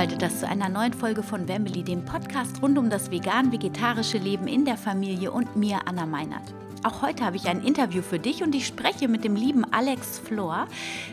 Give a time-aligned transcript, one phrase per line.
[0.00, 4.48] eingeschaltet hast zu einer neuen Folge von Wemily, dem Podcast rund um das vegan-vegetarische Leben
[4.48, 6.54] in der Familie und mir, Anna Meinert.
[6.82, 10.18] Auch heute habe ich ein Interview für dich und ich spreche mit dem lieben Alex
[10.18, 10.66] Flor,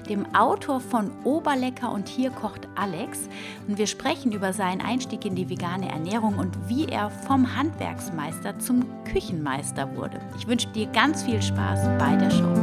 [0.07, 3.27] dem Autor von Oberlecker und hier kocht Alex.
[3.67, 8.57] Und wir sprechen über seinen Einstieg in die vegane Ernährung und wie er vom Handwerksmeister
[8.59, 10.21] zum Küchenmeister wurde.
[10.37, 12.53] Ich wünsche dir ganz viel Spaß bei der Show.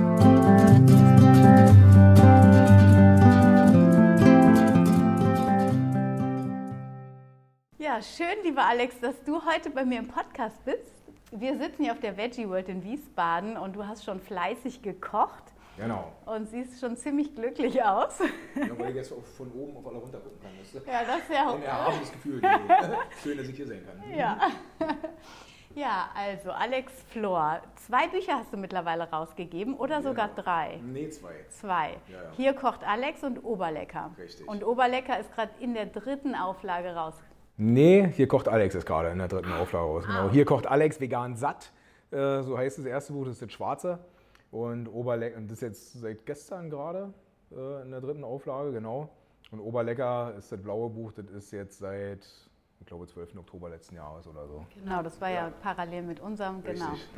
[7.94, 10.92] Ja, schön, lieber Alex, dass du heute bei mir im Podcast bist.
[11.30, 15.44] Wir sitzen hier auf der Veggie World in Wiesbaden und du hast schon fleißig gekocht.
[15.76, 16.10] Genau.
[16.26, 18.18] Und siehst schon ziemlich glücklich aus.
[18.56, 20.50] Ja, weil ich jetzt von oben auf alle runter gucken kann.
[20.60, 22.42] Das ja, das ist ja ein erhabenes Gefühl.
[23.22, 24.18] Schön, dass ich hier sein kann.
[24.18, 24.38] Ja.
[25.76, 30.10] Ja, also Alex Flor, zwei Bücher hast du mittlerweile rausgegeben oder Genau.
[30.10, 30.78] sogar drei?
[30.84, 31.34] Nee, zwei.
[31.48, 31.96] Zwei.
[32.06, 32.30] Ja, ja.
[32.36, 34.12] Hier kocht Alex und Oberlecker.
[34.16, 34.46] Richtig.
[34.46, 37.14] Und Oberlecker ist gerade in der dritten Auflage raus.
[37.56, 40.04] Nee, hier kocht Alex ist gerade in der dritten Auflage raus.
[40.06, 40.22] Ah.
[40.22, 40.32] Genau.
[40.32, 41.72] Hier kocht Alex vegan satt.
[42.10, 43.98] Äh, so heißt das erste Buch, das ist das schwarze.
[44.50, 47.12] Und Oberlecker, und das ist jetzt seit gestern gerade
[47.52, 49.10] äh, in der dritten Auflage, genau.
[49.50, 52.26] Und Oberlecker ist das blaue Buch, das ist jetzt seit,
[52.80, 53.36] ich glaube, 12.
[53.38, 54.66] Oktober letzten Jahres oder so.
[54.74, 56.90] Genau, das war ja, parallel mit unserem, genau.
[56.90, 57.08] Richtig.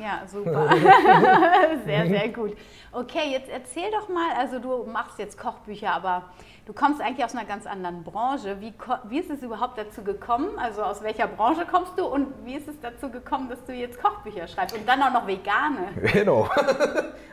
[0.00, 0.68] Ja, super.
[1.84, 2.56] sehr, sehr gut.
[2.90, 6.24] Okay, jetzt erzähl doch mal, also du machst jetzt Kochbücher, aber
[6.66, 8.60] du kommst eigentlich aus einer ganz anderen Branche.
[8.60, 8.74] Wie,
[9.08, 10.58] wie ist es überhaupt dazu gekommen?
[10.58, 14.02] Also aus welcher Branche kommst du und wie ist es dazu gekommen, dass du jetzt
[14.02, 15.88] Kochbücher schreibst und dann auch noch vegane?
[16.12, 16.48] Genau.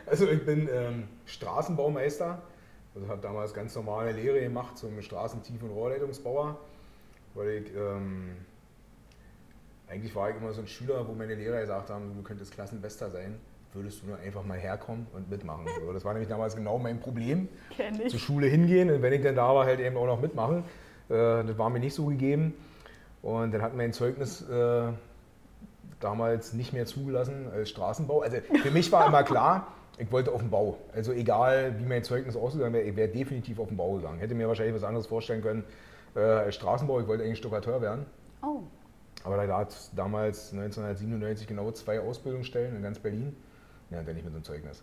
[0.06, 2.40] Also ich bin ähm, Straßenbaumeister.
[2.94, 6.56] Also habe damals ganz normale Lehre gemacht zum Straßentief- und Rohrleitungsbauer.
[7.34, 8.36] Weil ich, ähm,
[9.88, 13.10] eigentlich war ich immer so ein Schüler, wo meine Lehrer gesagt haben, du könntest Klassenbester
[13.10, 13.36] sein,
[13.72, 15.66] würdest du nur einfach mal herkommen und mitmachen.
[15.80, 17.48] So, das war nämlich damals genau mein Problem.
[17.76, 18.18] Kenn Zur.
[18.18, 20.64] Schule hingehen und wenn ich dann da war, halt eben auch noch mitmachen.
[21.08, 22.54] Äh, das war mir nicht so gegeben.
[23.22, 24.92] Und dann hat mein Zeugnis äh,
[26.00, 28.22] damals nicht mehr zugelassen als Straßenbau.
[28.22, 29.68] Also für mich war immer klar,
[29.98, 30.78] ich wollte auf den Bau.
[30.94, 34.18] Also egal, wie mein Zeugnis ausgegangen wäre, ich wäre definitiv auf den Bau gegangen.
[34.18, 35.64] Hätte mir wahrscheinlich was anderes vorstellen können
[36.14, 37.00] äh, als Straßenbau.
[37.00, 38.06] Ich wollte eigentlich Stuckateur werden.
[38.42, 38.62] Oh,
[39.24, 43.36] Aber da gab es damals 1997 genau zwei Ausbildungsstellen in ganz Berlin.
[43.90, 44.82] Ja, dann nicht mit so einem Zeugnis.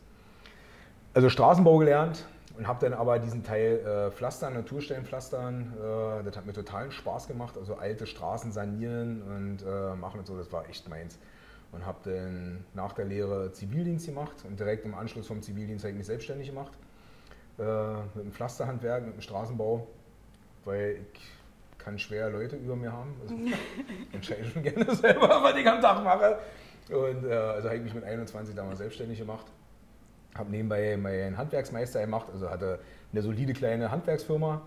[1.14, 2.26] Also Straßenbau gelernt
[2.58, 7.28] und habe dann aber diesen Teil äh, Pflastern, Naturstellenpflastern, äh, das hat mir totalen Spaß
[7.28, 7.58] gemacht.
[7.58, 11.18] Also alte Straßen sanieren und äh, machen und so, das war echt meins.
[11.72, 15.92] Und habe dann nach der Lehre Zivildienst gemacht und direkt im Anschluss vom Zivildienst habe
[15.92, 16.72] ich mich selbstständig gemacht.
[17.60, 19.88] Äh, mit dem Pflasterhandwerk, mit dem Straßenbau,
[20.68, 23.16] weil ich kann schwer Leute über mir haben.
[23.22, 23.36] Also,
[24.10, 26.38] ich entscheide schon gerne selber, was ich am Tag mache.
[26.90, 29.46] Und äh, also habe ich mich mit 21 damals selbstständig gemacht.
[30.36, 32.80] Habe nebenbei meinen Handwerksmeister gemacht, also hatte
[33.12, 34.62] eine solide kleine Handwerksfirma.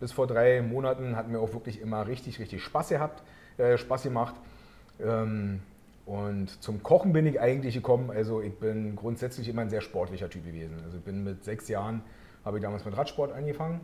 [0.00, 3.22] Bis vor drei Monaten hat mir auch wirklich immer richtig, richtig Spaß gehabt,
[3.56, 4.34] äh, Spaß gemacht.
[5.00, 5.62] Ähm,
[6.04, 8.10] und zum Kochen bin ich eigentlich gekommen.
[8.10, 10.82] Also ich bin grundsätzlich immer ein sehr sportlicher Typ gewesen.
[10.84, 12.02] Also ich bin mit sechs Jahren,
[12.44, 13.80] habe ich damals mit Radsport angefangen,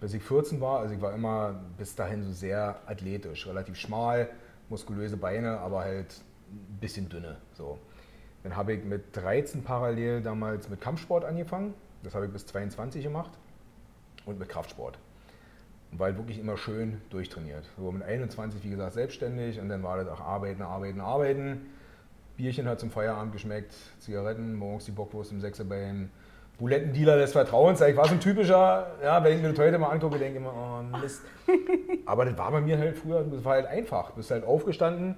[0.00, 0.80] bis ich 14 war.
[0.80, 4.30] Also ich war immer bis dahin so sehr athletisch, relativ schmal,
[4.68, 6.14] muskulöse Beine, aber halt
[6.50, 7.38] ein bisschen dünne.
[7.54, 7.78] So.
[8.42, 11.74] Dann habe ich mit 13 parallel damals mit Kampfsport angefangen.
[12.02, 13.32] Das habe ich bis 22 gemacht.
[14.24, 14.98] Und mit Kraftsport.
[15.90, 17.64] Und war halt wirklich immer schön durchtrainiert.
[17.76, 21.66] So mit 21, wie gesagt, selbstständig und dann war das auch arbeiten, arbeiten, arbeiten.
[22.36, 26.10] Bierchen hat zum Feierabend geschmeckt, Zigaretten, morgens die Bockwurst im Sechser beim
[26.58, 27.80] Bulettendealer des Vertrauens.
[27.80, 30.44] Ich war so ein typischer, ja, wenn ich mir das heute mal angucke, denke ich
[30.44, 31.22] immer, oh Mist.
[32.06, 34.10] Aber das war bei mir halt früher, das war halt einfach.
[34.10, 35.14] Du bist halt aufgestanden,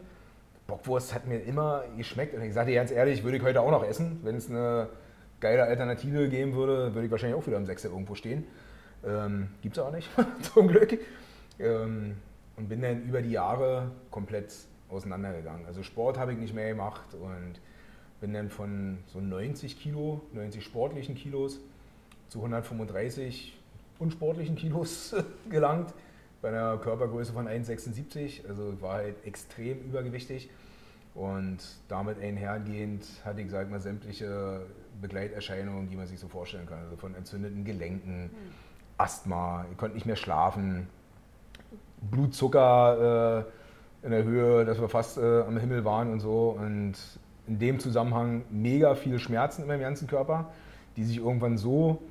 [0.67, 3.85] Bockwurst hat mir immer geschmeckt und ich sagte ganz ehrlich, würde ich heute auch noch
[3.85, 4.21] essen.
[4.23, 4.89] Wenn es eine
[5.41, 8.47] geile Alternative geben würde, würde ich wahrscheinlich auch wieder im Sechser irgendwo stehen.
[9.05, 10.11] Ähm, Gibt es aber nicht,
[10.55, 10.99] zum Glück.
[11.59, 12.17] Ähm,
[12.57, 14.53] und bin dann über die Jahre komplett
[14.91, 15.65] auseinandergegangen.
[15.67, 17.55] Also Sport habe ich nicht mehr gemacht und
[18.21, 21.61] bin dann von so 90 Kilo, 90 sportlichen Kilos
[22.29, 23.57] zu 135
[23.99, 25.15] unsportlichen Kilos
[25.51, 25.93] gelangt.
[26.43, 28.49] Bei einer Körpergröße von 1,76.
[28.49, 30.51] Also war halt extrem übergewichtig.
[31.15, 31.59] Und
[31.89, 34.63] damit einhergehend hatte ich, sag mal, sämtliche
[35.01, 36.79] Begleiterscheinungen, die man sich so vorstellen kann.
[36.79, 38.31] Also von entzündeten Gelenken,
[38.97, 40.89] Asthma, ich konnte nicht mehr schlafen,
[42.11, 43.45] Blutzucker
[44.03, 46.57] äh, in der Höhe, dass wir fast äh, am Himmel waren und so.
[46.59, 46.95] Und
[47.47, 50.51] in dem Zusammenhang mega viele Schmerzen in meinem ganzen Körper,
[50.97, 52.03] die sich irgendwann so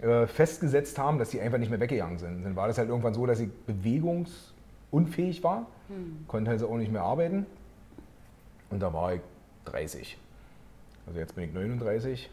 [0.00, 2.44] äh, festgesetzt haben, dass sie einfach nicht mehr weggegangen sind.
[2.44, 5.66] Dann war das halt irgendwann so, dass ich bewegungsunfähig war,
[6.28, 7.46] konnte also auch nicht mehr arbeiten.
[8.70, 9.20] Und da war ich
[9.66, 10.18] 30.
[11.06, 12.30] Also jetzt bin ich 39.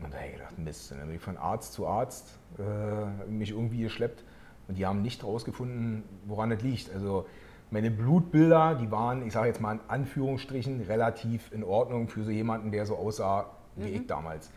[0.00, 0.90] Und da habe ich gedacht, Mist.
[0.90, 4.22] Dann bin ich von Arzt zu Arzt, äh, mich irgendwie geschleppt.
[4.68, 6.94] Und die haben nicht herausgefunden, woran das liegt.
[6.94, 7.26] Also
[7.70, 12.30] meine Blutbilder, die waren, ich sage jetzt mal in Anführungsstrichen, relativ in Ordnung für so
[12.30, 13.96] jemanden, der so aussah wie mhm.
[13.96, 14.50] ich damals.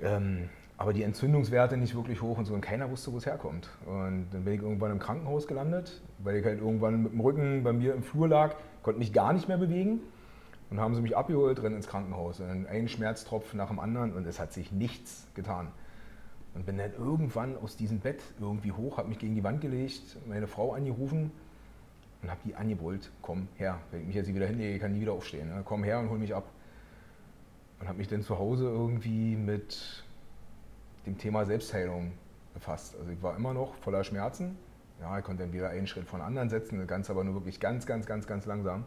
[0.00, 3.68] Ähm, aber die Entzündungswerte nicht wirklich hoch und so und keiner wusste, wo es herkommt.
[3.86, 7.62] Und dann bin ich irgendwann im Krankenhaus gelandet, weil ich halt irgendwann mit dem Rücken
[7.62, 10.00] bei mir im Flur lag, konnte mich gar nicht mehr bewegen.
[10.70, 12.40] Und haben sie mich abgeholt drin ins Krankenhaus.
[12.40, 15.68] Und ein Schmerztropf nach dem anderen und es hat sich nichts getan.
[16.54, 20.16] Und bin dann irgendwann aus diesem Bett irgendwie hoch, habe mich gegen die Wand gelegt,
[20.26, 21.30] meine Frau angerufen
[22.22, 23.78] und habe die angebrüllt, komm her.
[23.90, 25.48] Wenn ich mich jetzt wieder hinlege, kann nie wieder aufstehen.
[25.48, 25.62] Ne?
[25.64, 26.44] Komm her und hol mich ab.
[27.80, 30.04] Und habe mich dann zu Hause irgendwie mit
[31.04, 32.12] dem Thema Selbstheilung
[32.54, 32.94] befasst.
[32.98, 34.56] Also ich war immer noch voller Schmerzen.
[35.00, 37.58] Ja, ich konnte dann wieder einen Schritt von anderen setzen, das Ganze aber nur wirklich
[37.58, 38.84] ganz, ganz, ganz, ganz langsam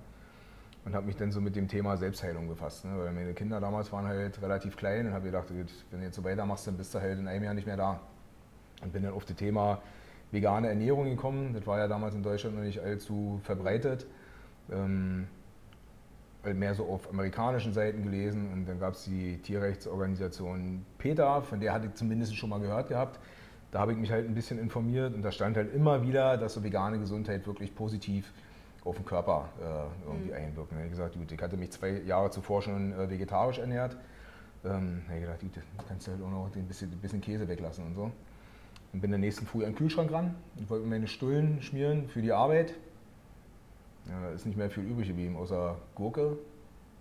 [0.86, 2.86] und habe mich dann so mit dem Thema Selbstheilung befasst.
[2.86, 2.92] Ne?
[2.96, 6.24] Weil meine Kinder damals waren halt relativ klein und habe gedacht, wenn du jetzt so
[6.24, 8.00] weitermachst, dann bist du halt in einem Jahr nicht mehr da.
[8.82, 9.82] Und bin dann auf das Thema
[10.36, 11.54] vegane Ernährung gekommen.
[11.54, 14.06] Das war ja damals in Deutschland noch nicht allzu verbreitet.
[14.72, 15.28] Ähm,
[16.54, 21.74] mehr so auf amerikanischen Seiten gelesen und dann gab es die Tierrechtsorganisation PETA, von der
[21.74, 23.20] hatte ich zumindest schon mal gehört gehabt.
[23.72, 26.54] Da habe ich mich halt ein bisschen informiert und da stand halt immer wieder, dass
[26.54, 28.32] so vegane Gesundheit wirklich positiv
[28.86, 30.36] auf den Körper äh, irgendwie mhm.
[30.36, 30.78] einwirken.
[30.84, 33.98] Ich gesagt, gut, ich hatte mich zwei Jahre zuvor schon äh, vegetarisch ernährt.
[34.64, 35.52] Ähm, ich gedacht, gut,
[35.88, 38.12] kannst du halt auch noch ein bisschen, ein bisschen Käse weglassen und so.
[38.96, 42.22] Und bin dann nächsten Früh an den Kühlschrank ran und wollte meine Stullen schmieren für
[42.22, 42.76] die Arbeit.
[44.08, 46.38] Ja, ist nicht mehr viel übrig geblieben, außer Gurke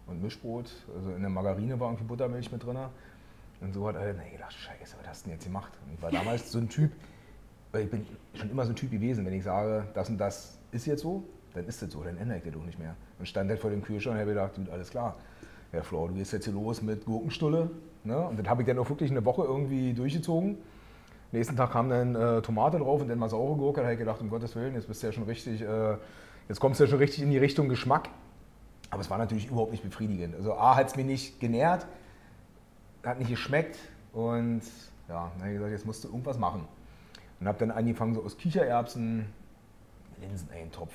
[0.08, 0.72] und Mischbrot.
[0.96, 2.78] Also in der Margarine war irgendwie Buttermilch mit drin.
[3.60, 5.70] Und so hat er gedacht, scheiße, was hast du denn jetzt gemacht?
[5.86, 6.90] Und ich war damals so ein Typ,
[7.78, 10.86] ich bin schon immer so ein Typ gewesen, wenn ich sage, das und das ist
[10.86, 11.22] jetzt so,
[11.54, 12.96] dann ist das so, dann ändere ich das doch nicht mehr.
[13.20, 15.14] Und stand halt vor dem Kühlschrank und habe gedacht, gut, alles klar.
[15.70, 17.70] Herr Flo, du gehst jetzt hier los mit Gurkenstulle.
[18.02, 18.18] Ne?
[18.18, 20.58] Und das habe ich dann auch wirklich eine Woche irgendwie durchgezogen.
[21.34, 23.80] Nächsten Tag kam dann äh, Tomate drauf und dann mal saure Gurke.
[23.80, 25.96] Da habe ich gedacht, um Gottes Willen, jetzt bist du ja schon richtig, äh,
[26.48, 28.08] jetzt kommst du ja schon richtig in die Richtung Geschmack.
[28.90, 30.36] Aber es war natürlich überhaupt nicht befriedigend.
[30.36, 31.86] Also A hat es mir nicht genährt,
[33.04, 33.76] hat nicht geschmeckt
[34.12, 34.62] und
[35.08, 36.68] ja, dann habe ich gesagt, jetzt musst du irgendwas machen.
[37.40, 39.26] Und habe dann angefangen so aus Kichererbsen,
[40.20, 40.94] Linseneintopf,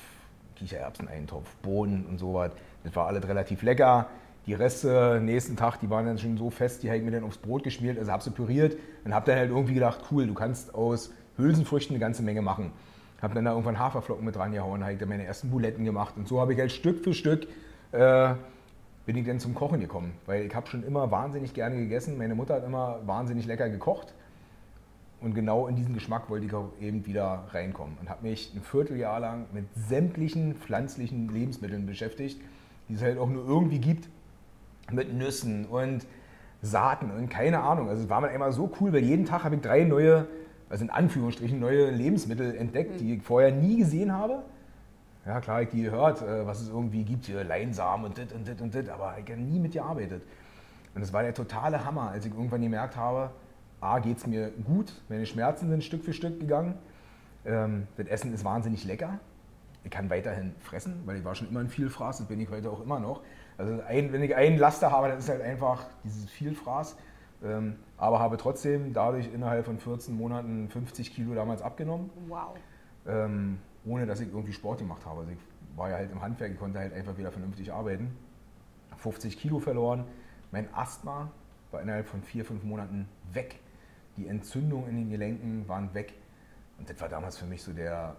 [0.56, 2.52] Kichererbseneintopf, Bohnen und so was.
[2.86, 4.08] Das war alles relativ lecker.
[4.50, 7.24] Die Reste nächsten Tag, die waren dann schon so fest, die habe ich mir dann
[7.24, 10.34] aufs Brot geschmiert, also habe sie püriert und habe dann halt irgendwie gedacht, cool, du
[10.34, 12.72] kannst aus Hülsenfrüchten eine ganze Menge machen.
[13.22, 16.28] Habe dann da irgendwann Haferflocken mit dran gehauen, habe dann meine ersten Buletten gemacht und
[16.28, 17.46] so habe ich halt Stück für Stück
[17.92, 18.34] äh,
[19.06, 22.18] bin ich dann zum Kochen gekommen, weil ich habe schon immer wahnsinnig gerne gegessen.
[22.18, 24.16] Meine Mutter hat immer wahnsinnig lecker gekocht
[25.22, 28.64] und genau in diesen Geschmack wollte ich auch eben wieder reinkommen und habe mich ein
[28.64, 32.42] Vierteljahr lang mit sämtlichen pflanzlichen Lebensmitteln beschäftigt,
[32.88, 34.10] die es halt auch nur irgendwie gibt,
[34.92, 36.06] mit Nüssen und
[36.62, 37.90] Saaten und keine Ahnung.
[37.90, 40.28] Also es war mir einmal so cool, weil jeden Tag habe ich drei neue,
[40.70, 44.44] also in Anführungsstrichen neue Lebensmittel entdeckt, die ich vorher nie gesehen habe.
[45.26, 48.48] Ja, klar, ich die gehört, äh, was es irgendwie gibt, hier Leinsamen und dit und
[48.48, 50.24] dit und dit, aber ich habe nie mitgearbeitet.
[50.96, 53.32] Und es war der totale Hammer, als ich irgendwann gemerkt habe,
[53.82, 56.76] A, geht es mir gut, meine Schmerzen sind Stück für Stück gegangen.
[57.46, 59.20] Ähm, das Essen ist wahnsinnig lecker.
[59.84, 62.70] Ich kann weiterhin fressen, weil ich war schon immer ein Vielfraß, das bin ich heute
[62.70, 63.22] auch immer noch.
[63.60, 66.96] Also ein, wenn ich einen Laster habe, dann ist halt einfach dieses Vielfraß.
[67.44, 72.10] Ähm, aber habe trotzdem dadurch innerhalb von 14 Monaten 50 Kilo damals abgenommen.
[72.28, 72.56] Wow.
[73.08, 75.20] Ähm, ohne dass ich irgendwie Sport gemacht habe.
[75.22, 75.38] Also ich
[75.78, 78.18] war ja halt im Handwerk, ich konnte halt einfach wieder vernünftig arbeiten.
[78.98, 80.06] 50 Kilo verloren.
[80.52, 81.32] Mein Asthma
[81.72, 83.60] war innerhalb von vier, fünf Monaten weg
[84.20, 86.14] die Entzündungen in den Gelenken waren weg.
[86.78, 88.16] Und das war damals für mich so der.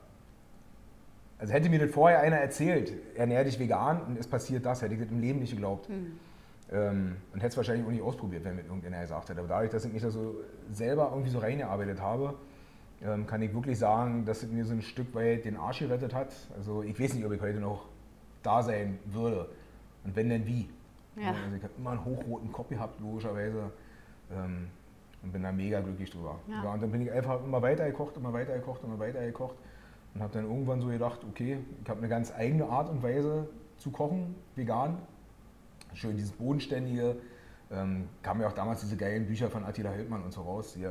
[1.40, 4.94] Also hätte mir das vorher einer erzählt, ernähr dich vegan und es passiert das, hätte
[4.94, 5.88] ich das im Leben nicht geglaubt.
[5.88, 6.18] Mhm.
[6.70, 9.40] Ähm, und hätte es wahrscheinlich auch nicht ausprobiert, wenn mir irgendeiner gesagt hätte.
[9.40, 10.36] Aber dadurch, dass ich mich da so
[10.70, 12.34] selber irgendwie so reingearbeitet habe,
[13.02, 16.14] ähm, kann ich wirklich sagen, dass es mir so ein Stück weit den Arsch gerettet
[16.14, 16.30] hat.
[16.54, 17.88] Also ich weiß nicht, ob ich heute noch
[18.42, 19.48] da sein würde.
[20.04, 20.68] Und wenn denn wie.
[21.16, 21.28] Ja.
[21.28, 23.72] Also ich habe immer einen hochroten Kopf gehabt, logischerweise.
[24.30, 24.68] Ähm,
[25.22, 26.38] und bin da mega glücklich drüber.
[26.48, 26.64] Ja.
[26.64, 26.72] ja.
[26.74, 29.56] und dann bin ich einfach immer weiter gekocht, immer weiter gekocht, immer weiter gekocht
[30.14, 33.48] und habe dann irgendwann so gedacht, okay, ich habe eine ganz eigene Art und Weise
[33.76, 34.98] zu kochen, vegan.
[35.94, 37.16] Schön dieses bodenständige.
[37.72, 40.74] Ähm, kamen ja auch damals diese geilen Bücher von Attila Hildmann und so raus.
[40.74, 40.86] Die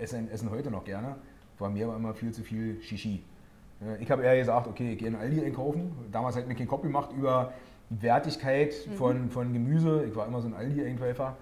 [0.00, 1.16] essen, essen heute noch gerne.
[1.58, 3.24] War mir aber immer viel zu viel Shishi.
[4.00, 5.92] Ich habe eher gesagt, okay, ich gehe in Aldi einkaufen.
[6.12, 7.52] Damals hat mir keinen Kopf gemacht über
[7.90, 8.92] die Wertigkeit mhm.
[8.94, 10.04] von, von Gemüse.
[10.04, 11.36] Ich war immer so ein Aldi-Einkäufer.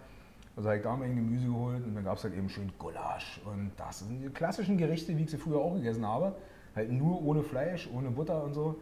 [0.61, 3.40] Also habe ich da mein Gemüse geholt und dann gab es halt eben schön Gulasch
[3.47, 6.35] und das sind die klassischen Gerichte, wie ich sie früher auch gegessen habe.
[6.76, 8.79] Halt nur ohne Fleisch, ohne Butter und so.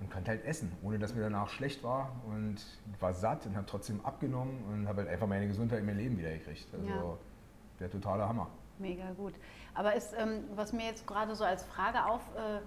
[0.00, 2.16] Und konnte halt essen, ohne dass mir danach schlecht war.
[2.26, 2.56] Und
[2.98, 6.16] war satt und habe trotzdem abgenommen und habe halt einfach meine Gesundheit in mein Leben
[6.16, 6.72] wiedergekriegt.
[6.72, 7.18] Also ja.
[7.78, 8.48] der totale Hammer.
[8.78, 9.34] Mega gut.
[9.74, 12.60] Aber ist, ähm, was mir jetzt gerade so als Frage aufpoppt, äh,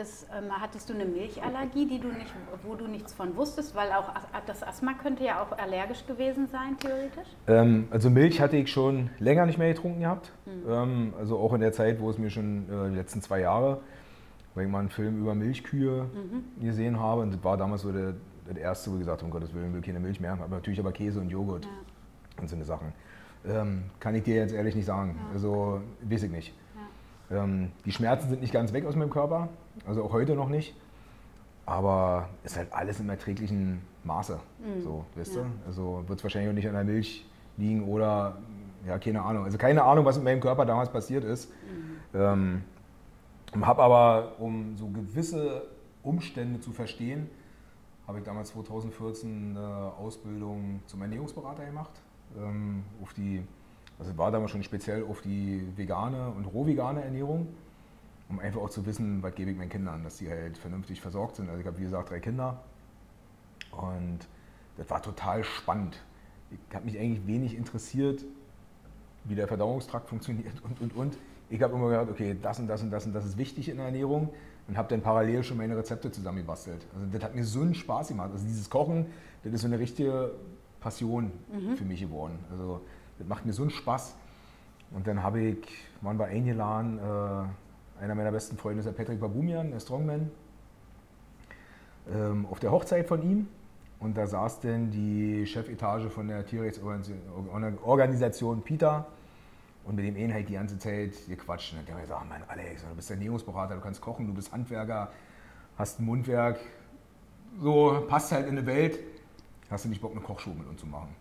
[0.00, 3.74] ist, ähm, hattest du eine Milchallergie, die du nicht, wo du nichts von wusstest?
[3.74, 4.10] Weil auch
[4.46, 7.28] das Asthma könnte ja auch allergisch gewesen sein, theoretisch?
[7.46, 10.32] Ähm, also Milch hatte ich schon länger nicht mehr getrunken gehabt.
[10.46, 11.14] Mhm.
[11.18, 13.80] also auch in der Zeit, wo es mir schon äh, die letzten zwei Jahre,
[14.54, 16.64] weil ich mal einen Film über Milchkühe mhm.
[16.64, 17.22] gesehen habe.
[17.22, 18.14] Und das war damals so der,
[18.48, 20.32] der erste, wo ich gesagt habe, um Gottes Willen, will keine Milch mehr.
[20.32, 21.70] Aber natürlich aber Käse und Joghurt ja.
[22.40, 22.92] und so eine Sachen.
[23.46, 25.16] Ähm, kann ich dir jetzt ehrlich nicht sagen.
[25.18, 25.34] Ja.
[25.34, 26.54] Also weiß ich nicht.
[27.30, 29.48] Ähm, die Schmerzen sind nicht ganz weg aus meinem Körper,
[29.86, 30.74] also auch heute noch nicht.
[31.66, 34.38] Aber es ist halt alles im erträglichen Maße.
[34.58, 34.82] Mhm.
[34.82, 35.42] So, weißt ja.
[35.42, 35.48] du?
[35.66, 37.26] Also wird es wahrscheinlich auch nicht an der Milch
[37.58, 38.38] liegen oder
[38.86, 39.44] ja, keine Ahnung.
[39.44, 41.50] Also keine Ahnung, was in meinem Körper damals passiert ist.
[41.50, 42.18] Mhm.
[42.18, 42.64] Ähm,
[43.60, 45.62] habe aber, um so gewisse
[46.02, 47.28] Umstände zu verstehen,
[48.06, 52.00] habe ich damals 2014 eine Ausbildung zum Ernährungsberater gemacht
[52.38, 53.42] ähm, auf die,
[53.98, 57.48] also war damals schon speziell auf die vegane und rohvegane Ernährung,
[58.28, 61.36] um einfach auch zu wissen, was gebe ich meinen Kindern, dass sie halt vernünftig versorgt
[61.36, 61.48] sind.
[61.48, 62.62] Also ich habe wie gesagt drei Kinder
[63.72, 64.20] und
[64.76, 65.98] das war total spannend.
[66.50, 68.24] Ich habe mich eigentlich wenig interessiert,
[69.24, 71.18] wie der Verdauungstrakt funktioniert und und und.
[71.50, 73.78] Ich habe immer gehört, okay, das und das und das und das ist wichtig in
[73.78, 74.30] der Ernährung
[74.68, 76.86] und habe dann parallel schon meine Rezepte zusammengebastelt.
[76.94, 78.30] Also das hat mir so einen Spaß gemacht.
[78.32, 79.06] Also dieses Kochen,
[79.42, 80.32] das ist so eine richtige
[80.78, 81.76] Passion mhm.
[81.76, 82.38] für mich geworden.
[82.50, 82.82] Also
[83.18, 84.14] das macht mir so einen Spaß.
[84.92, 85.58] Und dann habe ich,
[86.00, 90.30] waren wir eingeladen, äh, einer meiner besten Freunde ist der Patrick Babumian, der Strongman,
[92.12, 93.48] ähm, auf der Hochzeit von ihm.
[94.00, 99.06] Und da saß dann die Chefetage von der Tierrechtsorganisation PITA
[99.84, 101.72] und mit dem einen halt die ganze Zeit gequatscht.
[101.72, 105.10] Und habe ich gesagt, Mann, Alex, du bist Ernährungsberater, du kannst kochen, du bist Handwerker,
[105.76, 106.60] hast ein Mundwerk,
[107.60, 109.00] so passt halt in eine Welt
[109.70, 111.14] hast du nicht Bock, eine Kochshow mit uns zu machen?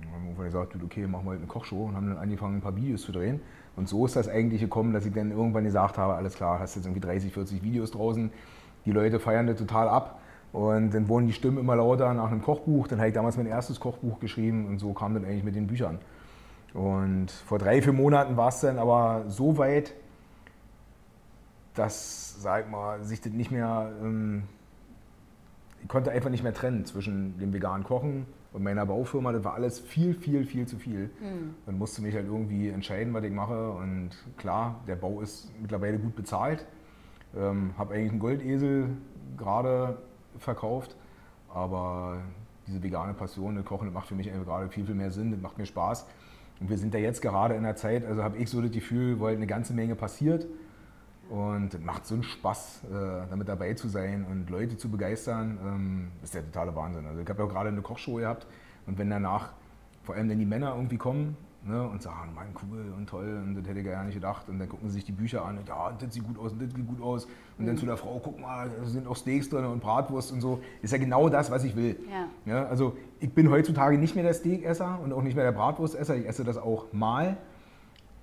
[0.00, 2.60] Und haben wir gesagt, okay, machen wir halt eine Kochshow und haben dann angefangen, ein
[2.60, 3.40] paar Videos zu drehen.
[3.76, 6.76] Und so ist das eigentlich gekommen, dass ich dann irgendwann gesagt habe, alles klar, hast
[6.76, 8.30] jetzt irgendwie 30, 40 Videos draußen,
[8.84, 10.20] die Leute feiern das total ab.
[10.52, 12.88] Und dann wurden die Stimmen immer lauter nach einem Kochbuch.
[12.88, 15.66] Dann habe ich damals mein erstes Kochbuch geschrieben und so kam dann eigentlich mit den
[15.66, 15.98] Büchern.
[16.72, 19.92] Und vor drei, vier Monaten war es dann aber so weit,
[21.74, 24.44] dass, sag mal, sich das nicht mehr ähm,
[25.86, 28.26] ich konnte einfach nicht mehr trennen zwischen dem veganen Kochen
[28.56, 29.32] und meiner Baufirma.
[29.32, 31.10] Das war alles viel, viel, viel zu viel.
[31.20, 31.54] Mhm.
[31.66, 33.70] Dann musste mich halt irgendwie entscheiden, was ich mache.
[33.72, 36.64] Und klar, der Bau ist mittlerweile gut bezahlt.
[37.36, 38.88] Ähm, habe eigentlich einen Goldesel
[39.36, 39.98] gerade
[40.38, 40.96] verkauft.
[41.52, 42.22] Aber
[42.66, 45.32] diese vegane Passion, das Kochen, das macht für mich gerade viel, viel mehr Sinn.
[45.32, 46.06] Das macht mir Spaß.
[46.58, 49.20] Und wir sind da jetzt gerade in der Zeit, also habe ich so das Gefühl,
[49.20, 50.46] weil eine ganze Menge passiert.
[51.28, 55.58] Und es macht so einen Spaß, äh, damit dabei zu sein und Leute zu begeistern.
[55.64, 57.06] Ähm, das ist der totale Wahnsinn.
[57.06, 58.46] Also ich habe ja auch gerade eine Kochshow gehabt
[58.86, 59.52] und wenn danach
[60.04, 63.56] vor allem dann die Männer irgendwie kommen ne, und sagen, mein cool und toll und
[63.56, 65.68] das hätte ich gar nicht gedacht und dann gucken sie sich die Bücher an und
[65.68, 67.24] ja, das sieht gut aus und das sieht gut aus
[67.58, 67.66] und mhm.
[67.66, 70.60] dann zu der Frau, guck mal, da sind auch Steaks drin und Bratwurst und so.
[70.82, 71.98] Ist ja genau das, was ich will.
[72.10, 72.52] Ja.
[72.52, 76.16] ja also ich bin heutzutage nicht mehr der Steakesser und auch nicht mehr der Bratwurstesser.
[76.16, 77.36] Ich esse das auch mal.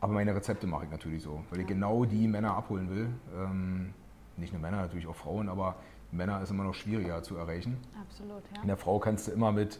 [0.03, 3.07] Aber meine Rezepte mache ich natürlich so, weil ich genau die Männer abholen will.
[3.33, 3.93] Ähm,
[4.35, 5.75] nicht nur Männer, natürlich auch Frauen, aber
[6.11, 7.77] Männer ist immer noch schwieriger zu erreichen.
[8.01, 8.61] Absolut, ja.
[8.63, 9.79] In der Frau kannst du immer mit,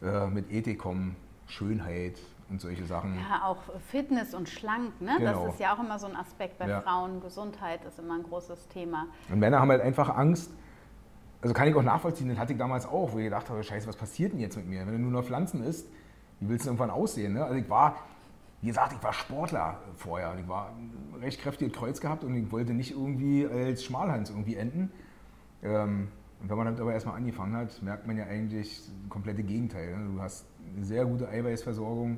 [0.00, 1.16] äh, mit Ethik kommen,
[1.48, 3.16] Schönheit und solche Sachen.
[3.16, 5.16] Ja, auch Fitness und schlank, ne?
[5.18, 5.46] Genau.
[5.46, 6.80] Das ist ja auch immer so ein Aspekt bei ja.
[6.80, 7.20] Frauen.
[7.20, 9.08] Gesundheit ist immer ein großes Thema.
[9.28, 10.52] Und Männer haben halt einfach Angst.
[11.42, 13.88] Also kann ich auch nachvollziehen, das hatte ich damals auch, wo ich gedacht habe, scheiße,
[13.88, 14.86] was passiert denn jetzt mit mir?
[14.86, 15.88] Wenn du nur noch Pflanzen isst,
[16.38, 17.32] wie willst du irgendwann aussehen?
[17.32, 17.44] Ne?
[17.44, 17.96] Also ich war,
[18.64, 20.34] wie gesagt, ich war Sportler vorher.
[20.40, 20.72] Ich war
[21.20, 24.90] recht kräftig Kreuz gehabt und ich wollte nicht irgendwie als Schmalhans irgendwie enden.
[25.62, 26.08] Ähm,
[26.40, 29.94] und wenn man damit aber erstmal angefangen hat, merkt man ja eigentlich das komplette Gegenteil.
[29.94, 30.14] Ne?
[30.14, 32.16] Du hast eine sehr gute Eiweißversorgung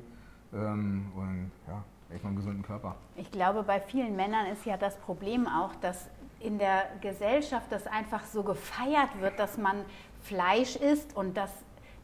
[0.53, 2.95] ähm, und ja, echt mal einen gesunden Körper.
[3.17, 7.87] Ich glaube, bei vielen Männern ist ja das Problem auch, dass in der Gesellschaft das
[7.87, 9.83] einfach so gefeiert wird, dass man
[10.21, 11.51] Fleisch isst und dass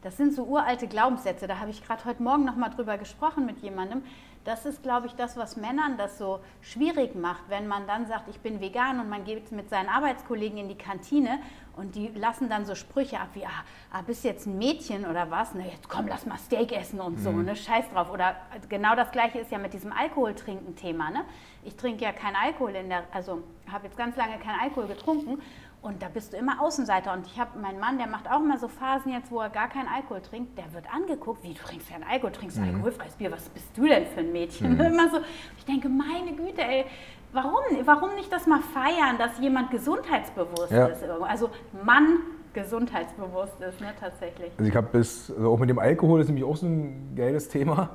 [0.04, 1.46] das sind so uralte Glaubenssätze.
[1.46, 4.02] Da habe ich gerade heute Morgen noch mal drüber gesprochen mit jemandem.
[4.44, 8.28] Das ist, glaube ich, das, was Männern das so schwierig macht, wenn man dann sagt,
[8.28, 11.38] ich bin vegan und man geht mit seinen Arbeitskollegen in die Kantine
[11.76, 15.30] und die lassen dann so Sprüche ab wie, ah, ah bist jetzt ein Mädchen oder
[15.30, 15.54] was?
[15.54, 17.46] Ne, jetzt komm, lass mal Steak essen und so, mhm.
[17.46, 18.10] ne, scheiß drauf.
[18.12, 18.36] Oder
[18.68, 21.24] genau das Gleiche ist ja mit diesem Alkoholtrinken-Thema, ne?
[21.64, 25.40] Ich trinke ja keinen Alkohol in der, also habe jetzt ganz lange keinen Alkohol getrunken
[25.84, 27.12] und da bist du immer Außenseiter.
[27.12, 29.68] Und ich habe meinen Mann, der macht auch immer so Phasen jetzt, wo er gar
[29.68, 30.56] keinen Alkohol trinkt.
[30.56, 32.76] Der wird angeguckt, wie du trinkst keinen Alkohol, trinkst mhm.
[32.76, 33.30] alkoholfreies Bier.
[33.30, 34.74] Was bist du denn für ein Mädchen?
[34.74, 34.80] Mhm.
[34.92, 35.18] Immer so.
[35.58, 36.86] Ich denke, meine Güte, ey,
[37.34, 40.86] warum, warum nicht das mal feiern, dass jemand gesundheitsbewusst ja.
[40.86, 41.04] ist?
[41.04, 41.50] Also
[41.84, 42.18] Mann
[42.54, 44.52] gesundheitsbewusst ist, ne, tatsächlich.
[44.56, 47.48] Also ich habe bis, also auch mit dem Alkohol ist nämlich auch so ein geiles
[47.50, 47.90] Thema.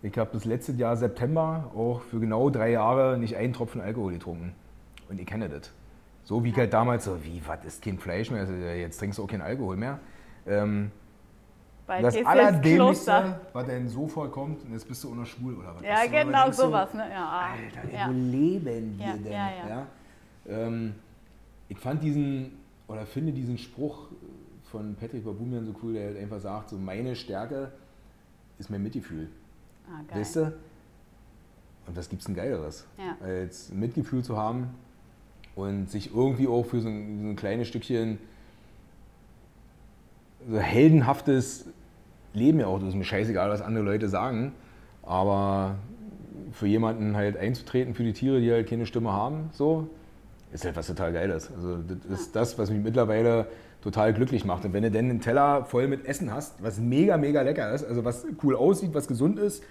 [0.00, 4.14] Ich habe das letzte Jahr September auch für genau drei Jahre nicht einen Tropfen Alkohol
[4.14, 4.54] getrunken.
[5.10, 5.72] Und ich kenne das.
[6.24, 8.40] So wie ich halt damals so, wie, was ist kein Fleisch mehr?
[8.40, 10.00] Also jetzt trinkst du auch keinen Alkohol mehr.
[10.46, 10.90] Ähm,
[11.86, 15.76] Bei das Allerdämlichste, was dann so vorkommt, und jetzt bist du auch noch schwul oder
[15.76, 15.82] was?
[15.82, 16.94] Ja, aber genau du, sowas.
[16.94, 17.10] Ne?
[17.10, 18.08] Ja, ah, Alter, ja.
[18.08, 19.32] wo leben wir Ja, denn?
[19.32, 19.86] ja.
[20.48, 20.94] Ähm,
[21.68, 22.52] ich fand diesen,
[22.88, 24.08] oder finde diesen Spruch
[24.70, 27.70] von Patrick Babumian so cool, der halt einfach sagt, so meine Stärke
[28.58, 29.28] ist mein Mitgefühl.
[29.86, 30.20] Ah, geil.
[30.20, 30.52] Weißt du?
[31.86, 32.86] Und was gibt's denn Geileres?
[33.20, 34.70] Als Mitgefühl zu haben
[35.56, 38.18] und sich irgendwie auch für so ein, so ein kleines Stückchen
[40.48, 41.66] so heldenhaftes
[42.32, 44.52] Leben ja auch, das ist mir scheißegal, was andere Leute sagen,
[45.02, 45.76] aber
[46.52, 49.88] für jemanden halt einzutreten, für die Tiere, die halt keine Stimme haben, so,
[50.52, 51.50] ist halt was total Geiles.
[51.54, 53.46] Also das ist das, was mich mittlerweile
[53.82, 54.64] total glücklich macht.
[54.64, 57.84] Und wenn du dann einen Teller voll mit Essen hast, was mega, mega lecker ist,
[57.84, 59.62] also was cool aussieht, was gesund ist,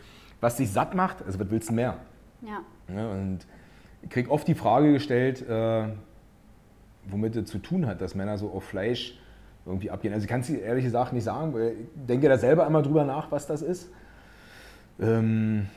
[0.41, 1.97] was dich satt macht, also was willst du mehr?
[2.41, 2.61] Ja.
[2.93, 3.39] Ja, und
[4.03, 5.87] ich kriege oft die Frage gestellt, äh,
[7.05, 9.17] womit es zu tun hat, dass Männer so auf Fleisch
[9.65, 10.13] irgendwie abgehen.
[10.13, 12.83] Also ich kann es dir ehrlich gesagt nicht sagen, weil ich denke da selber einmal
[12.83, 13.89] drüber nach, was das ist.
[14.99, 15.67] Ähm,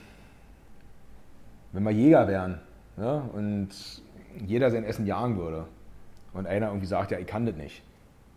[1.73, 2.61] wenn wir Jäger wären
[2.97, 3.69] ja, und
[4.45, 5.67] jeder sein Essen jagen würde
[6.33, 7.83] und einer irgendwie sagt, ja, ich kann das nicht,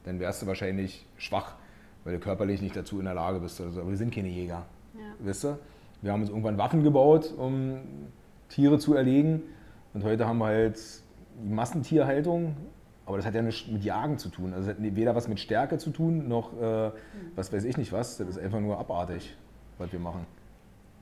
[0.03, 1.55] dann wärst du wahrscheinlich schwach,
[2.03, 3.81] weil du körperlich nicht dazu in der Lage bist oder so.
[3.81, 4.65] Aber wir sind keine Jäger.
[4.93, 5.27] Ja.
[5.27, 5.60] Weißt du?
[6.01, 7.79] Wir haben uns irgendwann Waffen gebaut, um
[8.48, 9.43] Tiere zu erlegen.
[9.93, 10.79] Und heute haben wir halt
[11.43, 12.55] die Massentierhaltung.
[13.05, 14.53] Aber das hat ja nichts mit Jagen zu tun.
[14.53, 16.91] Also es hat weder was mit Stärke zu tun, noch äh,
[17.36, 18.17] was weiß ich nicht was.
[18.17, 19.36] Das ist einfach nur abartig,
[19.79, 20.27] was wir machen.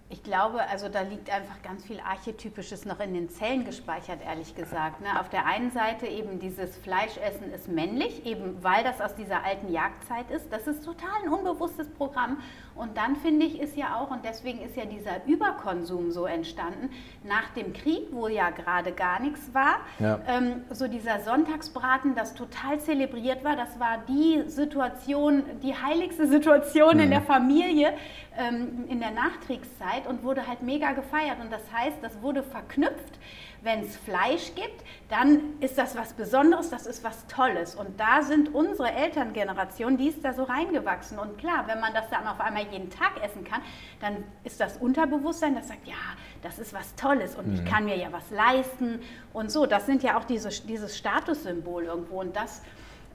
[0.09, 4.55] Ich glaube, also da liegt einfach ganz viel Archetypisches noch in den Zellen gespeichert, ehrlich
[4.55, 5.01] gesagt.
[5.01, 5.19] Ne?
[5.19, 9.69] Auf der einen Seite eben dieses Fleischessen ist männlich, eben weil das aus dieser alten
[9.69, 10.49] Jagdzeit ist.
[10.49, 12.37] Das ist total ein unbewusstes Programm.
[12.73, 16.89] Und dann finde ich, ist ja auch, und deswegen ist ja dieser Überkonsum so entstanden,
[17.25, 20.19] nach dem Krieg, wo ja gerade gar nichts war, Ja.
[20.27, 26.99] ähm, so dieser Sonntagsbraten, das total zelebriert war, das war die Situation, die heiligste Situation
[26.99, 27.93] in der Familie
[28.37, 31.39] ähm, in der Nachkriegszeit und wurde halt mega gefeiert.
[31.41, 33.17] Und das heißt, das wurde verknüpft.
[33.61, 37.73] Wenn es Fleisch gibt, dann ist das was Besonderes, das ist was Tolles.
[37.73, 41.17] Und da sind unsere Elterngeneration, die ist da so reingewachsen.
[41.17, 43.61] Und klar, wenn man das dann auf einmal jeden Tag essen kann,
[43.99, 45.95] dann ist das Unterbewusstsein, das sagt, ja,
[46.43, 48.99] das ist was Tolles und ich kann mir ja was leisten
[49.33, 49.65] und so.
[49.65, 52.21] Das sind ja auch diese, dieses Statussymbol irgendwo.
[52.21, 52.61] Und das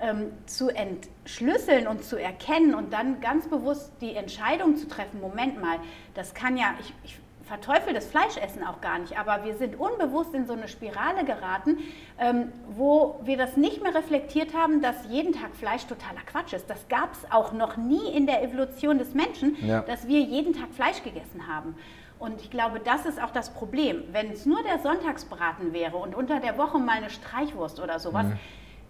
[0.03, 5.61] ähm, zu entschlüsseln und zu erkennen und dann ganz bewusst die Entscheidung zu treffen, Moment
[5.62, 5.79] mal,
[6.15, 10.33] das kann ja, ich, ich verteufel das Fleischessen auch gar nicht, aber wir sind unbewusst
[10.35, 11.79] in so eine Spirale geraten,
[12.19, 16.69] ähm, wo wir das nicht mehr reflektiert haben, dass jeden Tag Fleisch totaler Quatsch ist.
[16.69, 19.83] Das gab es auch noch nie in der Evolution des Menschen, Ja.
[19.83, 21.77] dass wir jeden Tag Fleisch gegessen haben.
[22.19, 24.05] Und ich glaube, das ist auch das Problem.
[24.12, 28.27] Wenn es nur der Sonntagsbraten wäre und unter der Woche mal eine Streichwurst oder sowas,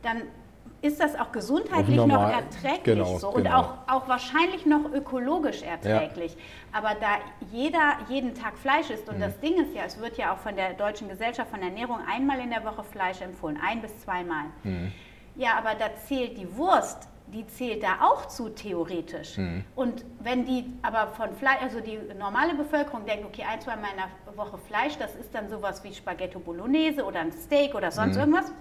[0.03, 0.22] dann
[0.83, 2.33] ist das auch gesundheitlich Auch noch normal.
[2.33, 3.61] erträglich Genau, so und genau.
[3.61, 6.37] auch, auch wahrscheinlich noch ökologisch erträglich.
[6.73, 7.18] Aber da
[7.53, 10.57] jeder jeden Tag Fleisch isst und das Ding ist ja, es wird ja auch von
[10.57, 14.47] der Deutschen Gesellschaft von Ernährung einmal in der Woche Fleisch empfohlen, ein bis zweimal.
[15.37, 19.38] Ja, aber da zählt die Wurst, die zählt da auch zu theoretisch.
[19.77, 23.88] Und wenn die aber von Fleisch, also die normale Bevölkerung denkt, okay, ein, zwei Mal
[23.92, 27.92] in der Woche Fleisch, das ist dann sowas wie Spaghetto Bolognese oder ein Steak oder
[27.92, 28.53] sonst irgendwas.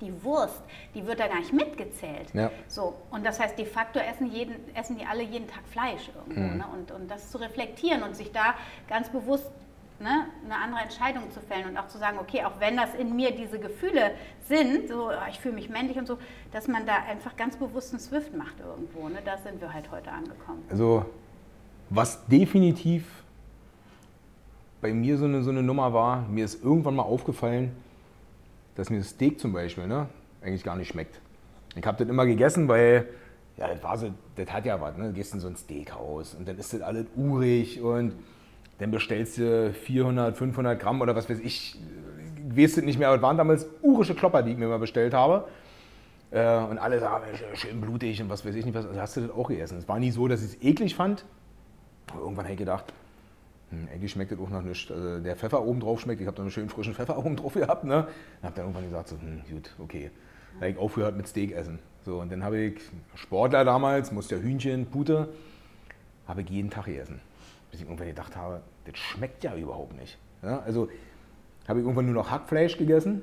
[0.00, 0.62] Die Wurst,
[0.94, 2.32] die wird da gar nicht mitgezählt.
[2.34, 2.50] Ja.
[2.68, 6.56] So, und das heißt, de facto essen, jeden, essen die alle jeden Tag Fleisch irgendwo.
[6.56, 6.64] Ne?
[6.74, 8.54] Und, und das zu reflektieren und sich da
[8.88, 9.50] ganz bewusst
[10.00, 13.14] ne, eine andere Entscheidung zu fällen und auch zu sagen, okay, auch wenn das in
[13.16, 14.12] mir diese Gefühle
[14.46, 16.18] sind, so ah, ich fühle mich männlich und so,
[16.52, 19.08] dass man da einfach ganz bewusst einen Swift macht irgendwo.
[19.08, 19.18] Ne?
[19.24, 20.64] Da sind wir halt heute angekommen.
[20.70, 21.04] Also,
[21.90, 23.04] was definitiv
[24.80, 27.74] bei mir so eine, so eine Nummer war, mir ist irgendwann mal aufgefallen,
[28.76, 30.08] dass mir das Steak zum Beispiel ne,
[30.42, 31.20] eigentlich gar nicht schmeckt.
[31.74, 33.08] Ich habe das immer gegessen, weil,
[33.56, 34.96] ja, das, war so, das hat ja was.
[34.96, 35.08] Ne?
[35.08, 38.14] Du gehst in so ein Steakhaus und dann ist das alles urig und
[38.78, 41.78] dann bestellst du 400, 500 Gramm oder was weiß ich,
[42.50, 44.78] ich weiß es nicht mehr, aber das waren damals urische Klopper, die ich mir mal
[44.78, 45.48] bestellt habe.
[46.30, 48.86] Äh, und alle sagen, schön blutig und was weiß ich nicht was.
[48.86, 49.78] Also hast du das auch gegessen.
[49.78, 51.24] Es war nie so, dass ich es eklig fand.
[52.10, 52.92] Aber irgendwann habe ich gedacht,
[53.70, 54.90] hm, eigentlich schmeckt das auch noch nicht.
[54.90, 56.20] Also der Pfeffer oben drauf schmeckt.
[56.20, 57.84] Ich habe dann einen schönen frischen Pfeffer oben drauf gehabt.
[57.84, 58.06] Ne?
[58.06, 60.10] Und habe dann irgendwann gesagt, so, hm, gut, okay.
[60.54, 61.78] Dann habe ich aufgehört mit Steak essen.
[62.04, 62.80] So, und dann habe ich
[63.14, 65.28] Sportler damals, musste ja Hühnchen, Pute,
[66.26, 67.20] habe ich jeden Tag gegessen.
[67.70, 70.16] Bis ich irgendwann gedacht habe, das schmeckt ja überhaupt nicht.
[70.42, 70.60] Ja?
[70.60, 70.88] Also
[71.66, 73.22] habe ich irgendwann nur noch Hackfleisch gegessen.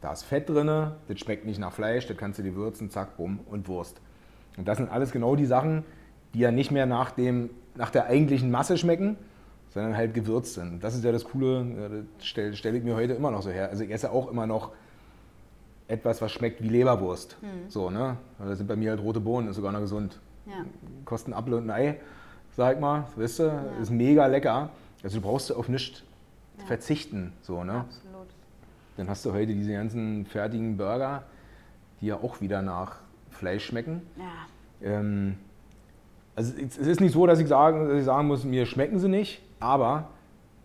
[0.00, 3.16] Da ist Fett drin, das schmeckt nicht nach Fleisch, das kannst du dir würzen, zack,
[3.16, 4.00] bumm und Wurst.
[4.56, 5.84] Und das sind alles genau die Sachen,
[6.34, 9.16] die ja nicht mehr nach, dem, nach der eigentlichen Masse schmecken,
[9.76, 10.82] sondern halt gewürzt sind.
[10.82, 13.68] Das ist ja das Coole, das stelle stell ich mir heute immer noch so her.
[13.68, 14.72] Also ich esse auch immer noch
[15.86, 17.36] etwas, was schmeckt wie Leberwurst.
[17.42, 17.68] Mhm.
[17.68, 18.16] So, ne?
[18.38, 20.18] Das sind bei mir halt rote Bohnen, ist sogar noch gesund.
[20.46, 20.64] Ja.
[21.04, 22.00] Kosten Apfel und ein Ei,
[22.56, 23.04] sag ich mal.
[23.16, 23.64] Weißt du, ja.
[23.82, 24.70] ist mega lecker.
[25.02, 26.02] Also du brauchst auf nichts
[26.58, 26.64] ja.
[26.64, 27.34] verzichten.
[27.42, 27.80] So, ne?
[27.80, 28.28] Absolut.
[28.96, 31.24] Dann hast du heute diese ganzen fertigen Burger,
[32.00, 32.96] die ja auch wieder nach
[33.28, 34.00] Fleisch schmecken.
[34.16, 34.88] Ja.
[34.88, 35.36] Ähm,
[36.36, 39.08] also es ist nicht so, dass ich, sagen, dass ich sagen muss, mir schmecken sie
[39.08, 40.10] nicht, aber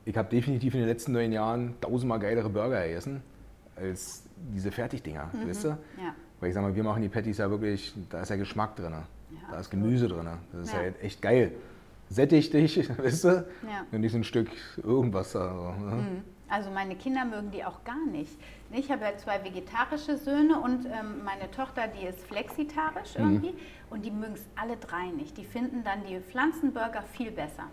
[0.04, 3.22] ich habe definitiv in den letzten neun Jahren tausendmal geilere Burger gegessen
[3.78, 5.50] als diese Fertigdinger, mhm.
[5.50, 5.68] weißt du?
[5.70, 6.14] Ja.
[6.40, 8.92] Weil ich sage mal, wir machen die Patties ja wirklich, da ist ja Geschmack drin,
[8.92, 10.80] ja, da ist Gemüse drin, das ist ja.
[10.80, 11.54] halt echt geil.
[12.10, 13.28] Sättigt dich, weißt du?
[13.30, 13.86] Ja.
[13.92, 14.50] Und nicht so ein Stück
[14.84, 15.56] irgendwas da.
[15.56, 15.96] So, ne?
[15.96, 16.24] mhm.
[16.52, 18.38] Also meine Kinder mögen die auch gar nicht.
[18.72, 23.24] Ich habe ja zwei vegetarische Söhne und ähm, meine Tochter, die ist flexitarisch mhm.
[23.24, 23.54] irgendwie
[23.90, 25.38] und die mögen es alle drei nicht.
[25.38, 27.68] Die finden dann die Pflanzenburger viel besser.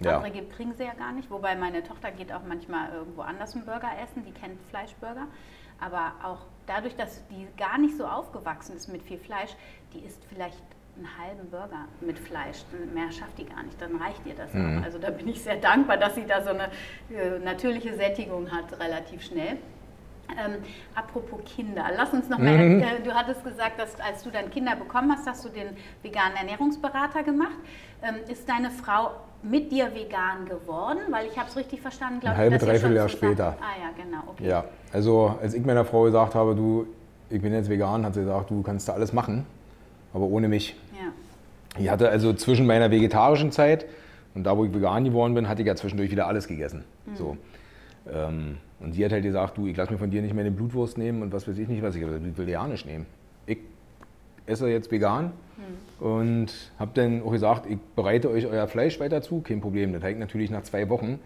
[0.00, 0.16] Ja.
[0.16, 3.66] Andere kriegen sie ja gar nicht, wobei meine Tochter geht auch manchmal irgendwo anders einen
[3.66, 5.28] Burger essen, die kennt Fleischburger.
[5.78, 9.54] Aber auch dadurch, dass die gar nicht so aufgewachsen ist mit viel Fleisch,
[9.92, 10.62] die isst vielleicht
[10.96, 12.64] einen halben Burger mit Fleisch.
[12.92, 14.78] Mehr schafft die gar nicht, dann reicht ihr das mhm.
[14.78, 14.84] auch.
[14.84, 16.64] Also da bin ich sehr dankbar, dass sie da so eine
[17.10, 19.58] äh, natürliche Sättigung hat, relativ schnell.
[20.30, 20.54] Ähm,
[20.94, 22.80] apropos Kinder, lass uns noch mal, mhm.
[22.80, 25.68] äh, du hattest gesagt, dass als du dann Kinder bekommen hast, hast du den
[26.02, 27.56] veganen Ernährungsberater gemacht.
[28.02, 29.10] Ähm, ist deine Frau
[29.42, 31.00] mit dir vegan geworden?
[31.10, 32.38] Weil ich habe es richtig verstanden, glaube ich.
[32.38, 33.56] Halbe, dreiviertel Jahr später.
[33.60, 34.22] Ah ja, genau.
[34.28, 34.48] Okay.
[34.48, 36.86] Ja, also als ich meiner Frau gesagt habe, du,
[37.28, 39.46] ich bin jetzt vegan, hat sie gesagt, du kannst da alles machen,
[40.14, 40.74] aber ohne mich.
[41.74, 41.80] Ja.
[41.80, 43.86] Ich hatte also zwischen meiner vegetarischen Zeit
[44.34, 46.84] und da, wo ich vegan geworden bin, hatte ich ja zwischendurch wieder alles gegessen.
[47.06, 47.16] Mhm.
[47.16, 47.36] So.
[48.12, 50.54] Ähm, und sie hat halt gesagt, du, ich lasse mir von dir nicht mehr eine
[50.54, 53.06] Blutwurst nehmen und was weiß ich nicht, was ich, ich will ja nicht nehmen.
[53.46, 53.58] Ich
[54.46, 55.32] esse jetzt vegan
[56.00, 56.06] mhm.
[56.06, 59.92] und habe dann auch gesagt, ich bereite euch euer Fleisch weiter zu, kein Problem.
[59.92, 61.18] Das habe natürlich nach zwei Wochen,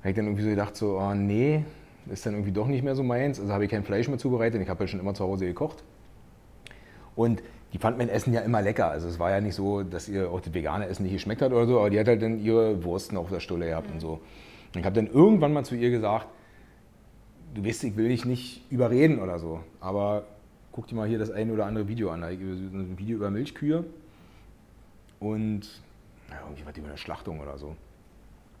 [0.00, 1.64] habe ich dann irgendwie so gedacht, so, oh nee,
[2.10, 3.40] ist dann irgendwie doch nicht mehr so meins.
[3.40, 5.82] Also habe ich kein Fleisch mehr zubereitet, ich habe halt schon immer zu Hause gekocht.
[7.16, 7.42] Und
[7.72, 8.90] die fand mein Essen ja immer lecker.
[8.90, 11.52] Also es war ja nicht so, dass ihr auch das vegane Essen nicht geschmeckt hat
[11.52, 13.94] oder so, aber die hat halt dann ihre Wursten auf der Stulle gehabt mhm.
[13.94, 14.12] und so.
[14.74, 16.26] Und ich habe dann irgendwann mal zu ihr gesagt,
[17.54, 20.24] du weißt, ich will dich nicht überreden oder so, aber
[20.72, 22.22] guck dir mal hier das eine oder andere Video an.
[22.24, 23.84] Ein Video über Milchkühe
[25.18, 25.62] und
[26.30, 27.76] ja, irgendwie was über eine Schlachtung oder so.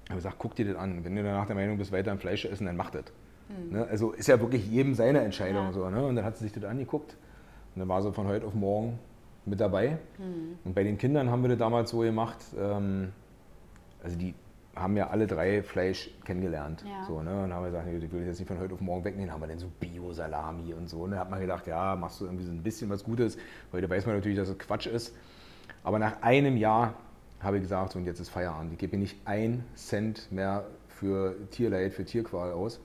[0.04, 1.04] Ich habe gesagt, guck dir das an.
[1.04, 3.04] Wenn du danach der Meinung bist, weiter im Fleisch essen, dann mach das.
[3.48, 3.72] Mhm.
[3.76, 3.86] Ne?
[3.88, 5.66] Also ist ja wirklich jedem seine Entscheidung.
[5.66, 5.72] Ja.
[5.72, 6.04] So, ne?
[6.04, 7.16] Und dann hat sie sich das angeguckt
[7.80, 8.98] und dann war sie von heute auf morgen
[9.46, 9.96] mit dabei.
[10.18, 10.58] Mhm.
[10.66, 13.12] Und bei den Kindern haben wir das damals so gemacht, ähm,
[14.04, 14.34] also die
[14.76, 16.84] haben ja alle drei Fleisch kennengelernt.
[16.86, 17.06] Ja.
[17.06, 17.44] So, ne?
[17.44, 19.32] Und haben wir gesagt, ich will das jetzt nicht von heute auf morgen wegnehmen.
[19.32, 20.98] Haben wir dann so Bio-Salami und so.
[21.04, 23.38] Und dann hat man gedacht, ja, machst du irgendwie so ein bisschen was Gutes.
[23.72, 25.16] Heute weiß man natürlich, dass es Quatsch ist.
[25.82, 26.92] Aber nach einem Jahr
[27.40, 28.74] habe ich gesagt, und jetzt ist Feierabend.
[28.74, 32.78] Ich gebe mir nicht ein Cent mehr für Tierleid, für Tierqual aus.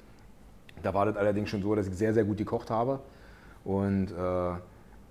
[0.84, 3.02] Da war das allerdings schon so, dass ich sehr, sehr gut gekocht habe.
[3.66, 4.54] Und äh,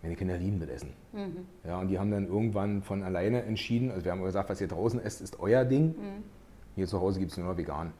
[0.04, 0.90] meine Kinder lieben das Essen.
[1.12, 1.46] Mhm.
[1.66, 4.68] Ja, und die haben dann irgendwann von alleine entschieden, also wir haben gesagt, was ihr
[4.68, 5.86] draußen esst, ist euer Ding.
[5.86, 6.24] Mhm.
[6.76, 7.92] Hier zu Hause gibt es nur vegan.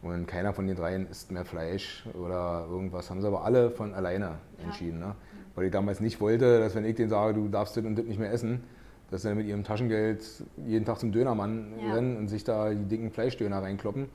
[0.00, 3.10] Und keiner von den dreien isst mehr Fleisch oder irgendwas.
[3.10, 5.00] Haben sie aber alle von alleine entschieden.
[5.00, 5.08] Ja.
[5.08, 5.14] Ne?
[5.56, 8.06] Weil ich damals nicht wollte, dass wenn ich denen sage, du darfst das und das
[8.06, 8.62] nicht mehr essen,
[9.10, 10.22] dass sie dann mit ihrem Taschengeld
[10.64, 11.94] jeden Tag zum Dönermann ja.
[11.94, 14.08] rennen und sich da die dicken Fleischdöner reinkloppen.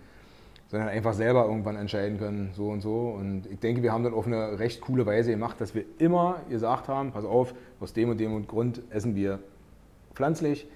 [0.74, 3.16] Sondern einfach selber irgendwann entscheiden können, so und so.
[3.18, 6.42] Und ich denke, wir haben das auf eine recht coole Weise gemacht, dass wir immer
[6.50, 9.40] gesagt haben, pass auf, aus dem und dem Grund essen wir
[10.14, 10.68] pflanzlich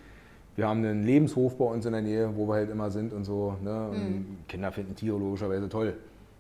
[0.58, 3.24] wir haben einen Lebenshof bei uns in der Nähe, wo wir halt immer sind und
[3.24, 3.56] so.
[3.64, 3.90] Ne?
[3.90, 4.38] Und mhm.
[4.48, 5.96] Kinder finden Tiere logischerweise toll.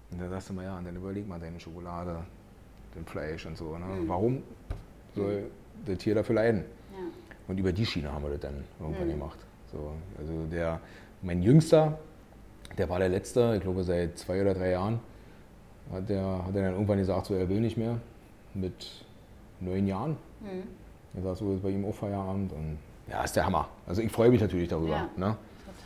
[0.09, 2.17] Und dann sagst du mal, ja, und dann überleg mal deine Schokolade,
[2.95, 3.77] dein Fleisch und so.
[3.77, 3.85] Ne?
[3.85, 4.07] Mhm.
[4.07, 4.43] Warum
[5.15, 5.43] soll
[5.85, 6.63] das Tier dafür leiden?
[6.93, 6.97] Ja.
[7.47, 9.11] Und über die Schiene haben wir das dann irgendwann mhm.
[9.11, 9.37] gemacht.
[9.71, 10.79] So, also der,
[11.21, 11.99] mein Jüngster,
[12.77, 14.99] der war der Letzte, ich glaube seit zwei oder drei Jahren,
[15.91, 17.97] hat der, hat er dann irgendwann gesagt, so, er will nicht mehr,
[18.53, 19.03] mit
[19.59, 20.17] neun Jahren.
[20.41, 20.63] Mhm.
[21.15, 22.77] Er sagt so, ist bei ihm auch Feierabend und
[23.09, 23.69] ja, ist der Hammer.
[23.87, 24.89] Also ich freue mich natürlich darüber.
[24.89, 25.09] Ja.
[25.15, 25.37] Ne?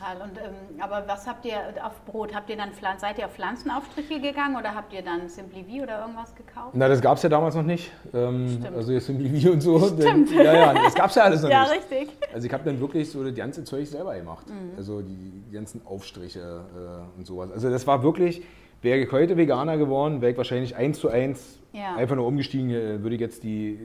[0.02, 0.28] Total.
[0.28, 2.34] Und, ähm, aber was habt ihr auf Brot?
[2.34, 6.02] Habt ihr dann seid ihr auf Pflanzenaufstriche gegangen oder habt ihr dann Simply V oder
[6.02, 6.72] irgendwas gekauft?
[6.74, 7.92] Na, das gab es ja damals noch nicht.
[8.14, 8.60] Ähm.
[8.76, 9.80] Also V und so.
[9.80, 10.32] Stimmt.
[10.32, 11.92] Denn, ja, ja, das gab es ja alles noch ja, nicht.
[11.92, 12.18] Ja, richtig.
[12.34, 14.50] Also ich habe dann wirklich so das ganze Zeug selber gemacht.
[14.50, 14.78] Mhm.
[14.78, 17.52] Also die, die, ganzen Aufstriche äh, und sowas.
[17.52, 18.42] Also das war wirklich,
[18.82, 21.96] wäre ich heute Veganer geworden, wäre ich wahrscheinlich eins zu eins ja.
[21.96, 23.80] einfach nur umgestiegen, äh, würde ich jetzt die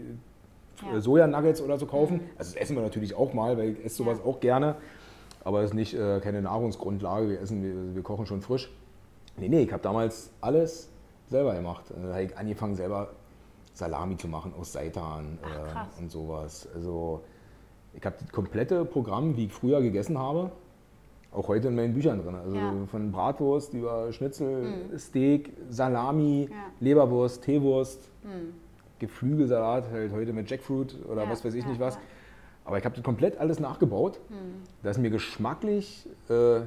[0.92, 1.00] ja.
[1.00, 2.16] Sojanuggets oder so kaufen.
[2.16, 2.30] Mhm.
[2.38, 4.30] Also das essen wir natürlich auch mal, weil ich esse sowas ja.
[4.30, 4.76] auch gerne.
[5.46, 7.28] Aber das ist nicht äh, keine Nahrungsgrundlage.
[7.28, 8.68] Wir essen, wir, wir, kochen schon frisch.
[9.36, 10.88] Nee, nee, ich habe damals alles
[11.28, 11.84] selber gemacht.
[11.88, 13.10] Da habe ich angefangen, selber
[13.72, 16.68] Salami zu machen aus Seitan äh, und sowas.
[16.74, 17.20] Also
[17.94, 20.50] ich habe das komplette Programm, wie ich früher gegessen habe,
[21.30, 22.34] auch heute in meinen Büchern drin.
[22.34, 22.72] Also Ja.
[22.90, 26.56] von Bratwurst über Schnitzel, Steak, Salami, Ja.
[26.80, 28.10] Leberwurst, Teewurst,
[28.98, 31.96] Geflügelsalat, halt heute mit Jackfruit oder Ja, was weiß ich nicht was.
[32.66, 32.68] Ja.
[32.68, 34.18] Aber ich habe das komplett alles nachgebaut,
[34.82, 36.60] dass mir geschmacklich äh,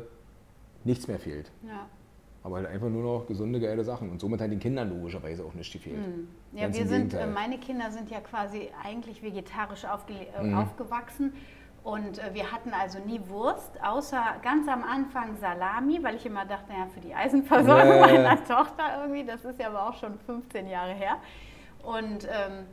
[0.84, 1.52] nichts mehr fehlt.
[1.68, 1.88] Ja.
[2.42, 4.10] Aber halt einfach nur noch gesunde, geile Sachen.
[4.10, 6.00] Und somit halt den Kindern logischerweise auch nicht gefehlt.
[6.54, 7.28] Ja, Ganz wir sind, Gegenteil.
[7.28, 10.58] äh, meine Kinder sind ja quasi eigentlich vegetarisch äh, Mhm.
[10.58, 11.34] aufgewachsen.
[11.84, 16.46] Und äh, wir hatten also nie Wurst, außer ganz am Anfang Salami, weil ich immer
[16.46, 18.22] dachte, ja, für die Eisenversorgung Ja, ja, ja.
[18.24, 21.18] meiner Tochter irgendwie, das ist ja aber auch schon 15 Jahre her.
[21.84, 22.66] Und, ähm,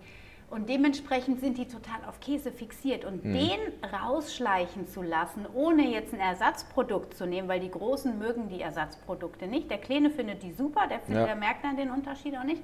[0.51, 3.05] und dementsprechend sind die total auf Käse fixiert.
[3.05, 3.33] Und Mhm.
[3.35, 3.61] den
[3.93, 9.47] rausschleichen zu lassen, ohne jetzt ein Ersatzprodukt zu nehmen, weil die Großen mögen die Ersatzprodukte
[9.47, 9.71] nicht.
[9.71, 11.27] Der Kleine findet die super, der, findet, Ja.
[11.27, 12.63] der merkt dann den Unterschied auch nicht.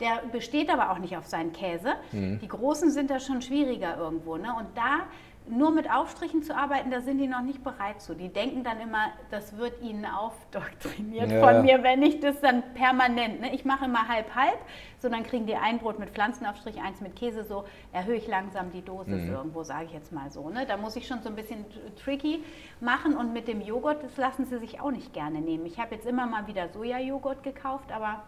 [0.00, 1.94] Der besteht aber auch nicht auf seinen Käse.
[2.12, 2.38] Mhm.
[2.40, 4.36] Die Großen sind da schon schwieriger irgendwo.
[4.36, 4.54] Ne?
[4.56, 5.00] Und da
[5.50, 8.14] nur mit Aufstrichen zu arbeiten, da sind die noch nicht bereit zu.
[8.14, 11.40] Die denken dann immer, das wird ihnen aufdoktriniert Ja.
[11.40, 13.40] von mir, wenn ich das dann permanent.
[13.40, 13.54] Ne?
[13.54, 14.58] Ich mache immer halb halb,
[15.00, 18.70] so dann kriegen die ein Brot mit Pflanzenaufstrich, eins mit Käse, so erhöhe ich langsam
[18.72, 19.32] die Dosis Mhm.
[19.32, 20.48] irgendwo, sage ich jetzt mal so.
[20.50, 20.66] Ne?
[20.66, 21.64] Da muss ich schon so ein bisschen
[22.02, 22.42] tricky
[22.80, 25.66] machen und mit dem Joghurt, das lassen sie sich auch nicht gerne nehmen.
[25.66, 28.22] Ich habe jetzt immer mal wieder Sojajoghurt gekauft, aber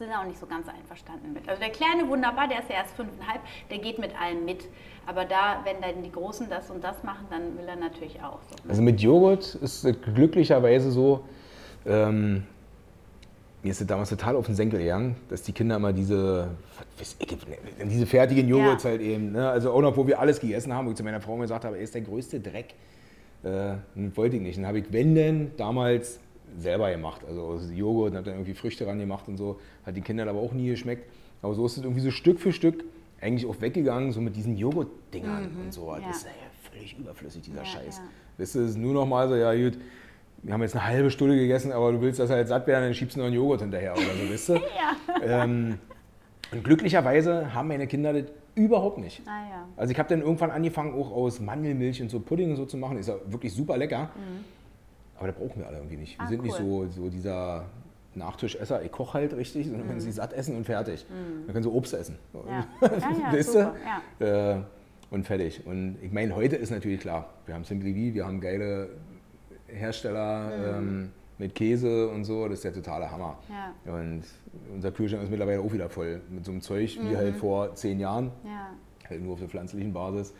[0.00, 1.46] sind auch nicht so ganz einverstanden mit.
[1.46, 4.66] Also der Kleine wunderbar, der ist ja erst fünfeinhalb, der geht mit allem mit.
[5.06, 8.38] Aber da, wenn dann die Großen das und das machen, dann will er natürlich auch
[8.48, 8.54] so.
[8.64, 8.70] ne?
[8.70, 11.24] Also mit Joghurt ist es glücklicherweise so,
[11.84, 12.44] ähm,
[13.62, 16.48] mir ist es damals total auf den Senkel gegangen, dass die Kinder immer diese,
[16.98, 17.14] ich,
[17.84, 18.90] diese fertigen Joghurts Ja.
[18.90, 19.50] halt eben, ne?
[19.50, 21.76] also auch noch, wo wir alles gegessen haben, wo ich zu meiner Frau gesagt habe,
[21.76, 22.74] er ist der größte Dreck.
[23.42, 23.74] Äh,
[24.14, 24.56] wollte ich nicht.
[24.58, 26.20] Dann habe ich, wenn denn, damals
[26.58, 27.22] selber gemacht.
[27.26, 29.58] Also aus Joghurt, und habe dann irgendwie Früchte ran gemacht und so.
[29.84, 31.08] Hat den Kindern aber auch nie geschmeckt.
[31.42, 32.84] Aber so ist es irgendwie so Stück für Stück
[33.20, 35.86] eigentlich auch weggegangen, so mit diesen Joghurt-Dingern und so.
[35.92, 36.00] Mhm.
[36.02, 36.08] ja.
[36.08, 36.30] Das ist ja
[36.70, 37.98] völlig überflüssig, dieser Ja, Scheiß.
[37.98, 38.02] ja.
[38.38, 39.78] Weißt du, es ist nur noch mal so, ja gut,
[40.42, 42.84] wir haben jetzt eine halbe Stunde gegessen, aber du willst, dass er halt satt werden,
[42.84, 44.54] dann schiebst du noch einen Joghurt hinterher oder so, weißt du?
[45.26, 45.44] Ja.
[45.44, 45.78] ähm,
[46.52, 49.22] und glücklicherweise haben meine Kinder das überhaupt nicht.
[49.26, 49.68] Ah ja.
[49.76, 52.76] Also ich habe dann irgendwann angefangen, auch aus Mandelmilch und so Pudding und so zu
[52.76, 52.98] machen.
[52.98, 54.10] Ist ja wirklich super lecker.
[55.20, 56.18] Aber das brauchen wir alle irgendwie nicht.
[56.18, 56.26] Wir Mhm.
[56.26, 56.88] Ah, sind nicht cool.
[56.90, 57.66] so, so dieser
[58.14, 58.82] Nachtischesser.
[58.82, 61.06] Ich koche halt richtig, sondern wenn sie satt essen und fertig.
[61.46, 62.16] Dann können sie Obst essen.
[62.32, 62.40] Mhm.
[62.80, 62.90] Ja,
[63.30, 63.74] ja, ja?
[64.18, 64.56] Ja.
[64.56, 64.62] Äh,
[65.10, 65.64] und fertig.
[65.66, 68.88] Und ich meine, heute ist natürlich klar, wir haben Simply V, wir haben geile
[69.68, 70.48] Hersteller
[70.80, 70.88] Mhm.
[70.88, 73.38] ähm, mit Käse und so, das ist der totale Hammer.
[73.48, 73.94] Ja.
[73.94, 74.22] Und
[74.74, 77.10] unser Kühlschrank ist mittlerweile auch wieder voll mit so einem Zeug Mhm.
[77.10, 78.70] wie halt vor zehn Jahren, Ja.
[79.08, 80.34] halt nur auf der pflanzlichen Basis.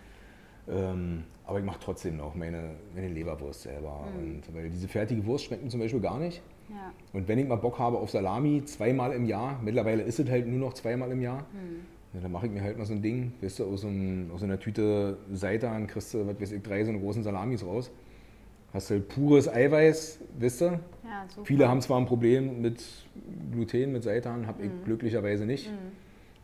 [0.70, 4.06] Ähm, aber ich mache trotzdem noch meine, meine Leberwurst selber.
[4.16, 6.42] Und, weil diese fertige Wurst schmeckt mir zum Beispiel gar nicht.
[6.68, 6.92] Ja.
[7.12, 10.46] Und wenn ich mal Bock habe auf Salami, zweimal im Jahr, mittlerweile ist es halt
[10.46, 11.44] nur noch zweimal im Jahr,
[12.12, 14.30] ja, dann mache ich mir halt mal so ein Ding, weißt du, aus, so einem,
[14.32, 17.90] aus einer Tüte Seitan kriegst du, was weiß ich, drei so eine großen Salamis raus.
[18.72, 20.64] Hast halt pures Eiweiß, weißt du.
[20.64, 20.80] Ja.
[21.42, 22.84] Viele haben zwar ein Problem mit
[23.50, 25.72] Gluten, mit Seitan, habe ich glücklicherweise nicht.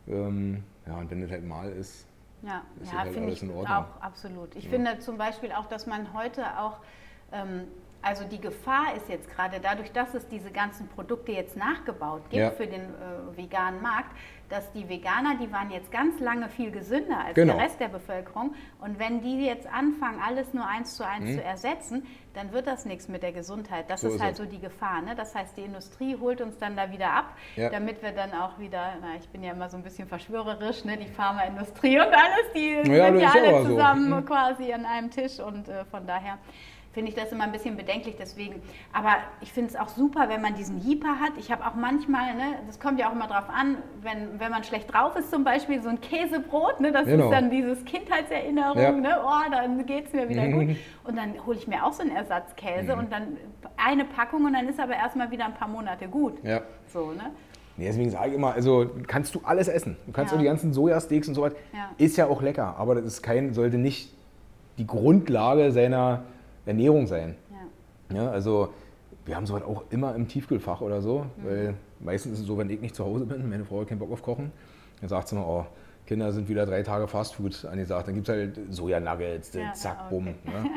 [0.09, 2.05] Ähm, ja, und wenn das halt mal ist,
[2.47, 3.77] Ja, Ist ja halt finde alles ich in Ordnung.
[3.77, 4.55] auch absolut.
[4.55, 6.77] Ich finde zum Beispiel auch, dass man heute auch,
[7.33, 7.67] ähm,
[8.01, 12.35] also die Gefahr ist jetzt gerade dadurch, dass es diese ganzen Produkte jetzt nachgebaut gibt
[12.41, 12.51] Ja.
[12.51, 14.11] für den äh, veganen Markt,
[14.49, 17.55] dass die Veganer, die waren jetzt ganz lange viel gesünder als Genau.
[17.55, 18.55] der Rest der Bevölkerung.
[18.79, 22.85] Und wenn die jetzt anfangen, alles nur eins zu eins zu ersetzen, dann wird das
[22.85, 23.89] nichts mit der Gesundheit.
[23.89, 24.07] Das Mhm.
[24.07, 24.37] So ist ist halt es.
[24.37, 25.01] so die Gefahr.
[25.01, 25.15] Ne?
[25.15, 27.69] Das heißt, die Industrie holt uns dann da wieder ab, Ja.
[27.69, 30.95] damit wir dann auch wieder, na, ich bin ja immer so ein bisschen verschwörerisch, ne?
[30.95, 34.25] die Pharmaindustrie und alles, die Ja, sind ja ist alle zusammen Mhm.
[34.25, 36.37] quasi an einem Tisch und äh, von daher
[36.93, 38.61] finde ich das immer ein bisschen bedenklich deswegen.
[38.91, 41.31] Aber ich finde es auch super, wenn man diesen Jeeper hat.
[41.37, 44.63] Ich habe auch manchmal, ne, das kommt ja auch immer drauf an, wenn, wenn man
[44.63, 47.25] schlecht drauf ist zum Beispiel, so ein Käsebrot, ne, das Genau.
[47.25, 48.91] ist dann dieses Kindheitserinnerung, Ja.
[48.91, 50.67] ne, oh, dann geht es mir wieder Mhm.
[50.69, 50.77] gut.
[51.03, 53.37] Und dann hole ich mir auch so einen Ersatzkäse und dann
[53.77, 56.33] eine Packung und dann ist aber erstmal wieder ein paar Monate gut.
[56.43, 56.61] ja.
[56.87, 57.31] So, ne?
[57.79, 59.97] Nee, deswegen sage ich immer, also kannst du alles essen.
[60.07, 60.37] Du kannst Ja.
[60.37, 61.53] auch die ganzen Sojasteaks und so was.
[61.73, 61.89] Ja.
[61.99, 64.11] Ist ja auch lecker, aber das ist kein, sollte nicht
[64.79, 66.23] die Grundlage seiner
[66.67, 67.35] Ernährung sein.
[68.09, 68.15] Ja.
[68.23, 68.69] Ja, also
[69.25, 71.45] wir haben sowas auch immer im Tiefkühlfach oder so, Mhm.
[71.45, 73.99] weil meistens ist es so, wenn ich nicht zu Hause bin, meine Frau hat keinen
[73.99, 74.51] Bock auf Kochen,
[75.01, 75.65] dann sagt sie immer, oh,
[76.05, 78.07] Kinder sind wieder drei Tage Fastfood angesagt.
[78.07, 80.27] Dann gibt es halt Sojanuggets, Ja, zack, ja, bumm.
[80.45, 80.51] okay.
[80.63, 80.69] Ne?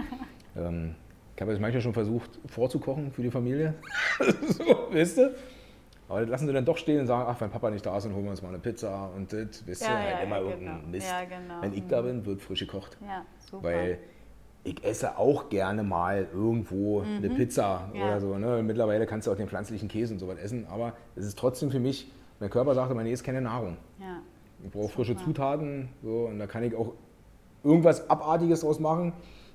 [0.56, 0.94] ähm,
[1.36, 3.74] ich habe das manchmal schon versucht vorzukochen für die Familie.
[4.48, 5.34] so, weißt du?
[6.08, 8.04] Aber das lassen sie dann doch stehen und sagen, ach, wenn Papa nicht da ist,
[8.04, 10.36] dann holen wir uns mal eine Pizza und das, weißt du, Ja, halt ja, immer
[10.38, 10.88] ja, irgendein genau.
[10.90, 11.14] Mist.
[11.28, 11.62] Genau.
[11.62, 12.98] Wenn ich da bin, wird frisch gekocht.
[13.06, 13.62] Ja, super.
[13.62, 13.98] Weil
[14.64, 17.98] ich esse auch gerne mal irgendwo eine Pizza Mhm.
[17.98, 18.04] Ja.
[18.06, 18.36] oder so.
[18.38, 18.62] Ne?
[18.62, 21.80] Mittlerweile kannst du auch den pflanzlichen Käse und sowas essen, aber es ist trotzdem für
[21.80, 23.76] mich, mein Körper sagt immer, nee, ist keine Nahrung.
[23.98, 24.18] ja.
[24.62, 25.24] Ich brauche frische Super.
[25.24, 26.92] Zutaten so, und da kann ich auch
[27.64, 29.12] irgendwas Abartiges draus machen.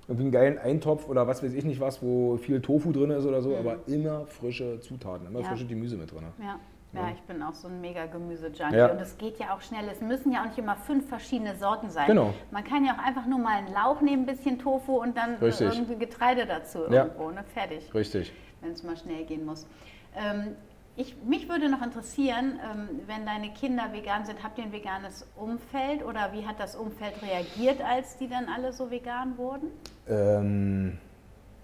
[0.07, 3.25] irgendwie einen geilen Eintopf oder was weiß ich nicht was, wo viel Tofu drin ist
[3.25, 3.55] oder so, Mhm.
[3.55, 5.47] aber immer frische Zutaten, immer Ja.
[5.47, 6.21] frische Gemüse mit drin.
[6.39, 6.59] Ja.
[6.95, 8.75] Ja, ich bin auch so ein mega Gemüse-Junkie.
[8.75, 8.87] Ja.
[8.91, 9.87] Und es geht ja auch schnell.
[9.91, 12.07] Es müssen ja auch nicht immer fünf verschiedene Sorten sein.
[12.07, 12.33] Genau.
[12.51, 15.35] Man kann ja auch einfach nur mal einen Lauch nehmen, ein bisschen Tofu und dann
[15.41, 15.73] äh, Richtig.
[15.73, 17.03] irgendwie Getreide dazu Ja.
[17.05, 17.31] irgendwo.
[17.31, 17.43] Ne?
[17.53, 18.31] Fertig, Richtig.
[18.61, 19.67] wenn es mal schnell gehen muss.
[20.15, 20.55] Ähm,
[20.97, 25.27] ich, mich würde noch interessieren, ähm, wenn deine Kinder vegan sind, habt ihr ein veganes
[25.35, 29.67] Umfeld oder wie hat das Umfeld reagiert, als die dann alle so vegan wurden?
[30.07, 30.97] Ähm,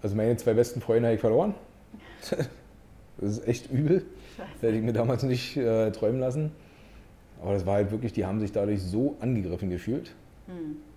[0.02, 1.54] also meine zwei besten Freunde habe ich verloren.
[3.18, 4.04] Das ist echt übel.
[4.54, 6.52] Das hätte ich mir damals nicht äh, träumen lassen.
[7.42, 10.14] Aber das war halt wirklich, die haben sich dadurch so angegriffen gefühlt.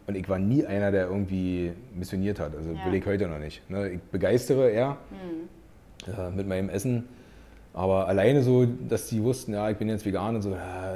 [0.07, 2.55] Und ich war nie einer, der irgendwie missioniert hat.
[2.55, 2.85] Also Ja.
[2.85, 3.67] will ich heute noch nicht.
[3.69, 3.89] Ne?
[3.91, 4.97] Ich begeistere eher
[6.07, 7.05] äh, mit meinem Essen.
[7.73, 10.95] Aber alleine so, dass die wussten, ja, ich bin jetzt vegan und so, ja,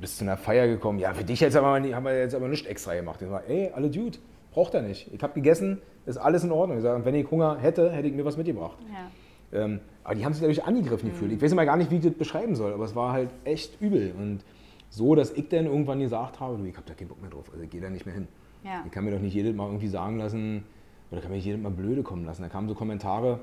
[0.00, 0.98] bist zu einer Feier gekommen.
[0.98, 3.20] Ja, für dich jetzt aber, haben wir jetzt aber nicht extra gemacht.
[3.22, 4.18] Ich war, ey, alle Dude,
[4.52, 5.12] braucht er nicht.
[5.12, 6.78] Ich habe gegessen, ist alles in Ordnung.
[6.78, 8.78] Ich sag, wenn ich Hunger hätte, hätte ich mir was mitgebracht.
[8.92, 9.10] Ja.
[9.52, 11.32] Ähm, aber die haben sich dadurch angegriffen gefühlt.
[11.32, 13.80] Ich weiß immer gar nicht, wie ich das beschreiben soll, aber es war halt echt
[13.80, 14.14] übel.
[14.16, 14.44] Und
[14.88, 17.50] so, dass ich dann irgendwann gesagt habe, du, ich habe da keinen Bock mehr drauf,
[17.50, 18.28] also ich gehe da nicht mehr hin.
[18.64, 18.82] Ja.
[18.84, 20.64] Ich kann mir doch nicht jedes Mal irgendwie sagen lassen,
[21.10, 22.42] oder kann mir nicht jedes Mal blöde kommen lassen.
[22.42, 23.40] Da kamen so Kommentare,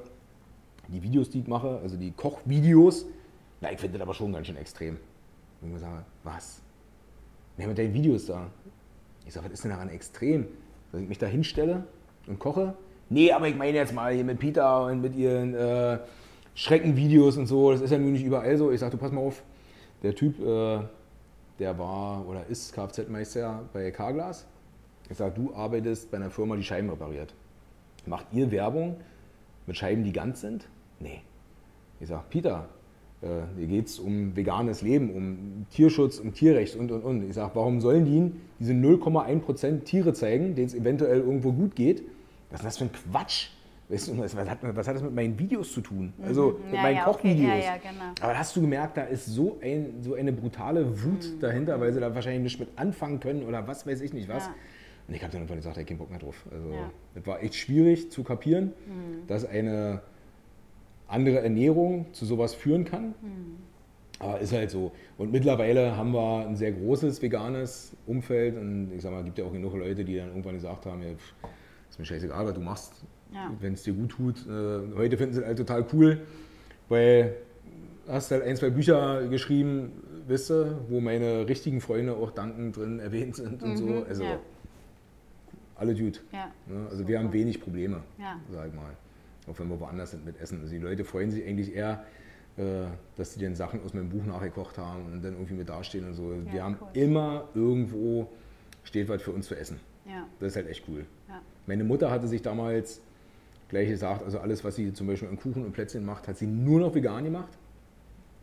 [0.88, 3.06] die Videos, die ich mache, also die Kochvideos,
[3.62, 4.98] na, ich finde das aber schon ganz schön extrem.
[5.62, 6.62] Und ich sage, was?
[7.58, 8.52] Ne, mit deinen Videos da.
[9.26, 10.48] Ich sage, was ist denn daran extrem?
[10.92, 11.86] Dass ich mich da hinstelle
[12.28, 12.76] und koche?
[13.10, 16.00] Nee, aber ich meine jetzt mal hier mit Peter und mit ihren äh,
[16.56, 18.72] Schreckenvideos und so, das ist ja nun nicht überall so.
[18.72, 19.44] Ich sage, du pass mal auf,
[20.04, 20.80] der Typ, äh,
[21.60, 24.46] der war oder ist Kfz-Meister bei Carglass.
[25.10, 27.34] Ich sage, du arbeitest bei einer Firma, die Scheiben repariert.
[28.06, 28.98] Macht ihr Werbung
[29.66, 30.68] mit Scheiben, die ganz sind?
[31.00, 31.22] Nee.
[32.00, 32.68] Ich sage, Peter,
[33.22, 37.28] äh, hier geht es um veganes Leben, um Tierschutz, um Tierrecht und, und, und.
[37.28, 41.76] Ich sage, warum sollen die ihnen diese 0,1% Tiere zeigen, denen es eventuell irgendwo gut
[41.76, 42.04] geht?
[42.50, 43.50] Was ist das für ein Quatsch?
[43.90, 46.12] Weißt du, was, hat, was hat das mit meinen Videos zu tun?
[46.22, 47.30] Also mit Ja, meinen ja, okay.
[47.30, 47.50] Kochvideos.
[47.50, 48.04] Ja, ja, genau.
[48.22, 51.40] Aber hast du gemerkt, da ist so, ein, so eine brutale Wut Mhm.
[51.40, 54.50] dahinter, weil sie da wahrscheinlich nicht mit anfangen können oder was weiß ich nicht was.
[55.08, 56.36] Und ich habe dann irgendwann gesagt, ich keinen Bock mehr drauf.
[56.52, 56.68] Also.
[56.68, 56.76] Mhm.
[57.16, 58.74] das war echt schwierig zu kapieren,
[59.28, 60.02] dass eine
[61.08, 63.16] andere Ernährung zu sowas führen kann.
[63.22, 63.58] Mhm.
[64.20, 64.92] Aber ist halt so.
[65.18, 69.38] Und mittlerweile haben wir ein sehr großes veganes Umfeld und ich sag mal, es gibt
[69.38, 71.34] ja auch genug Leute, die dann irgendwann gesagt haben, ja, pff,
[71.98, 72.94] ist mir scheißegal, was du machst,
[73.34, 73.52] Ja.
[73.60, 74.46] wenn es dir gut tut.
[74.48, 76.20] Äh, heute finden sie es halt total cool,
[76.90, 77.36] weil
[78.06, 79.92] du hast halt ein, zwei Bücher geschrieben,
[80.28, 84.06] wisst ihr, wo meine richtigen Freunde auch dankend drin erwähnt sind und so.
[84.08, 84.40] Also ja.
[85.76, 86.22] alle gut.
[86.32, 86.52] Ja.
[86.68, 86.88] Ne?
[86.90, 88.40] Also wir haben wenig Probleme, Ja.
[88.52, 88.92] sag ich mal.
[89.50, 90.60] Auch wenn wir woanders sind mit Essen.
[90.62, 92.04] Also die Leute freuen sich eigentlich eher,
[92.58, 92.84] äh,
[93.16, 96.14] dass sie den Sachen aus meinem Buch nachgekocht haben und dann irgendwie mit dastehen und
[96.14, 96.32] so.
[96.52, 96.88] wir haben cool.
[96.94, 98.30] immer irgendwo
[98.84, 99.80] steht was für uns zu essen.
[100.40, 101.06] Das ist halt echt cool.
[101.68, 103.02] Meine Mutter hatte sich damals
[103.70, 106.48] gleich gesagt, also alles, was sie zum Beispiel an Kuchen und Plätzchen macht, hat sie
[106.48, 107.50] nur noch vegan gemacht.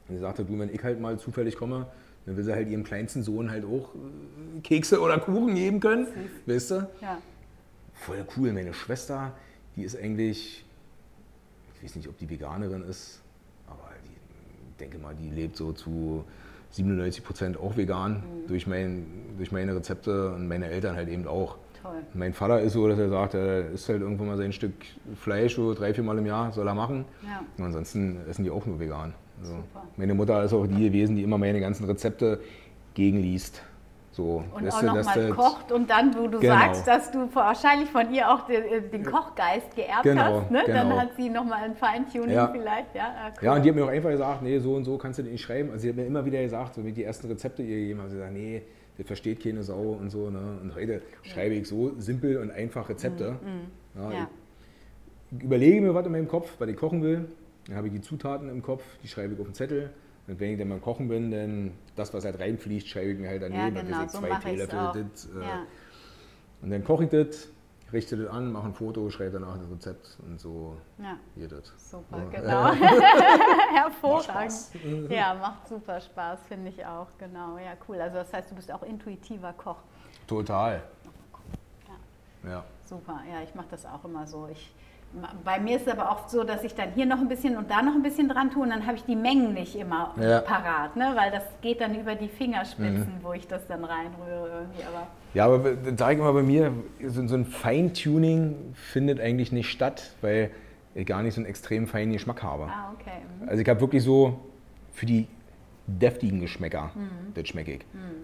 [0.07, 1.87] Und sie sagte, du, wenn ich halt mal zufällig komme,
[2.27, 6.07] dann will sie halt ihrem kleinsten Sohn halt auch äh, Kekse oder Kuchen geben können.
[6.47, 6.89] Weißt du?
[7.01, 7.21] Ja.
[7.95, 8.53] Voll cool.
[8.53, 9.33] Meine Schwester,
[9.77, 10.65] die ist eigentlich,
[11.77, 13.21] ich weiß nicht, ob die Veganerin ist,
[13.67, 16.25] aber die, ich denke mal, die lebt so zu
[16.73, 19.07] 97 Prozent auch vegan durch, mein,
[19.39, 21.57] durch meine Rezepte und meine Eltern halt eben auch.
[21.85, 22.03] Toll.
[22.15, 24.73] Mein Vater ist so, dass er sagt, er isst halt irgendwann mal sein Stück
[25.17, 27.05] Fleisch so drei, vier Mal im Jahr, soll er machen.
[27.23, 27.43] Ja.
[27.59, 29.13] Und ansonsten essen die auch nur vegan.
[29.41, 29.53] Also
[29.99, 32.41] meine Mutter ist auch die gewesen, die immer meine ganzen Rezepte
[32.95, 33.63] gegenliest.
[34.13, 36.55] So, Und auch nochmal kocht und dann, wo du Genau.
[36.55, 40.63] sagst, dass du wahrscheinlich von ihr auch den, den Kochgeist geerbt Genau, hast, ne?
[40.69, 41.01] dann genau.
[41.01, 42.47] hat sie nochmal ein Feintuning Ja.
[42.47, 42.95] vielleicht.
[42.95, 43.45] Ja, ah, cool.
[43.45, 45.33] Ja, und die hat mir auch einfach gesagt, nee, so und so kannst du den
[45.33, 45.71] nicht schreiben.
[45.73, 48.09] Also sie hat mir immer wieder gesagt, so wie die ersten Rezepte ihr gegeben haben,
[48.11, 48.63] sie gesagt, nee,
[48.97, 50.31] das versteht keine Sau und so.
[50.31, 50.59] Ne?
[50.63, 53.37] Und heute schreibe ich so simpel und einfach Rezepte.
[53.95, 54.31] Ja, Mhm, Ja.
[55.37, 57.25] Ich überlege mir was in meinem Kopf, was ich kochen will.
[57.67, 59.91] Dann habe ich die Zutaten im Kopf, die schreibe ich auf den Zettel.
[60.27, 63.29] Und wenn ich dann mal kochen bin, dann das, was halt reinfliegt, schreibe ich mir
[63.29, 63.59] halt daneben.
[63.61, 65.67] ja, Dann genau, ich so zwei Teelöffel das, äh, ja.
[66.63, 67.49] Und dann koche ich das,
[67.95, 71.73] richte das an, mache ein Foto, schreibe danach das Rezept und so ja, geht das.
[71.91, 72.41] super, Ja.
[72.41, 72.73] genau.
[73.75, 74.25] Hervorragend.
[74.53, 74.73] Spaß.
[75.09, 77.57] Ja, macht super Spaß, finde ich auch, genau.
[77.59, 78.01] Ja, cool.
[78.01, 79.79] Also das heißt, du bist auch intuitiver Koch.
[80.27, 80.83] Total.
[82.47, 82.63] Ja.
[82.85, 84.49] Super, ja, ich mache das auch immer so.
[84.53, 84.75] Ich,
[85.45, 87.71] bei mir ist es aber oft so, dass ich dann hier noch ein bisschen und
[87.71, 90.41] da noch ein bisschen dran tue und dann habe ich die Mengen nicht immer Ja.
[90.41, 91.13] parat, ne?
[91.15, 94.83] weil das geht dann über die Fingerspitzen, wo ich das dann reinrühre irgendwie.
[94.85, 96.73] Aber Ja, aber dann sage ich immer bei mir,
[97.07, 100.51] so, so ein Feintuning findet eigentlich nicht statt, weil
[100.95, 102.65] ich gar nicht so einen extrem feinen Geschmack habe.
[102.65, 103.11] ah, okay.
[103.41, 103.49] mhm.
[103.49, 104.41] Also ich habe wirklich so
[104.93, 105.27] für die
[105.87, 106.91] deftigen Geschmäcker,
[107.35, 107.81] das schmecke ich.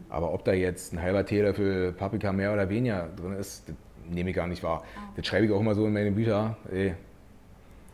[0.08, 3.76] Aber ob da jetzt ein halber Teelöffel Paprika mehr oder weniger drin ist, das
[4.10, 4.82] nehme ich gar nicht wahr.
[4.84, 5.00] Oh.
[5.16, 6.56] Das schreibe ich auch immer so in meine Bücher.
[6.70, 6.94] Ey.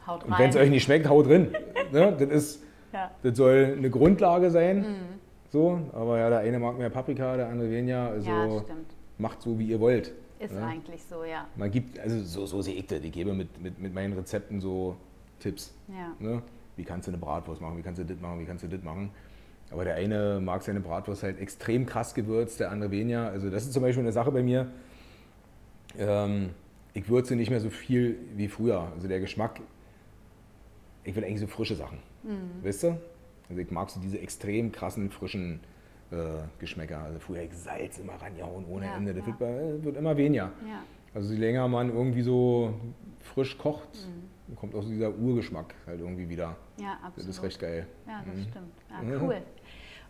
[0.06, 0.32] Haut rein.
[0.32, 1.48] Und wenn es euch nicht schmeckt, haut drin.
[1.92, 2.14] ne?
[2.18, 2.62] das, ist,
[2.92, 3.10] ja.
[3.22, 4.78] das soll eine Grundlage sein.
[4.78, 5.16] Mhm.
[5.50, 8.10] So, aber ja, der eine mag mehr Paprika, der andere weniger.
[8.10, 8.62] Also ja,
[9.18, 10.12] macht so, wie ihr wollt.
[10.38, 10.66] Ist ne?
[10.66, 11.46] eigentlich so, ja.
[11.56, 13.00] Man gibt, also so, so sehe ich das.
[13.00, 14.96] Ich gebe mit, mit, mit meinen Rezepten so
[15.40, 15.72] Tipps.
[15.88, 16.12] Ja.
[16.18, 16.42] Ne?
[16.76, 18.82] Wie kannst du eine Bratwurst machen, wie kannst du das machen, wie kannst du das
[18.82, 19.10] machen.
[19.70, 23.28] Aber der eine mag seine Bratwurst halt extrem krass gewürzt, der andere weniger.
[23.30, 24.68] Also das ist zum Beispiel eine Sache bei mir.
[25.98, 26.50] Ähm,
[26.94, 28.90] ich würze nicht mehr so viel wie früher.
[28.94, 29.60] Also der Geschmack,
[31.04, 31.98] ich will eigentlich so frische Sachen.
[32.22, 32.64] Mhm.
[32.64, 32.98] Weißt du?
[33.48, 35.60] Also ich mag so diese extrem krassen, frischen
[36.10, 36.16] äh,
[36.58, 37.00] Geschmäcker.
[37.00, 39.14] Also früher ich Salz immer ranjauen ohne ja, Ende.
[39.14, 39.38] Das ja.
[39.38, 40.52] wird, wird, immer weniger.
[40.66, 40.82] Ja.
[41.14, 42.74] Also je länger man irgendwie so
[43.20, 43.88] frisch kocht,
[44.48, 44.56] mhm.
[44.56, 46.56] kommt auch so dieser Urgeschmack halt irgendwie wieder.
[46.78, 47.16] Ja, absolut.
[47.16, 47.86] Das ist recht geil.
[48.06, 48.42] Ja, das mhm.
[48.42, 49.10] stimmt.
[49.10, 49.42] Ja, cool.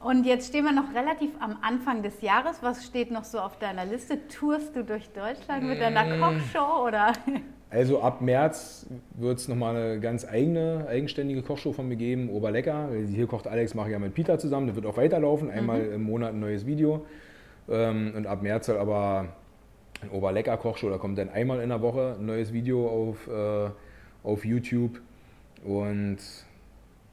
[0.00, 2.62] Und jetzt stehen wir noch relativ am Anfang des Jahres.
[2.62, 4.28] Was steht noch so auf deiner Liste?
[4.28, 6.20] Tourst du durch Deutschland mit deiner mm.
[6.20, 7.12] Kochshow oder?
[7.68, 8.86] Also ab März
[9.16, 12.90] wird es nochmal eine ganz eigene, eigenständige Kochshow von mir geben, Oberlecker.
[13.08, 14.68] Hier kocht Alex, mache ich ja mit Peter zusammen.
[14.68, 15.94] Das wird auch weiterlaufen, einmal mhm.
[15.94, 17.04] im Monat ein neues Video.
[17.68, 19.26] Ähm, und ab März soll aber
[20.00, 23.70] ein Oberlecker Kochshow, da kommt dann einmal in der Woche ein neues Video auf, äh,
[24.22, 25.00] auf YouTube.
[25.64, 26.18] Und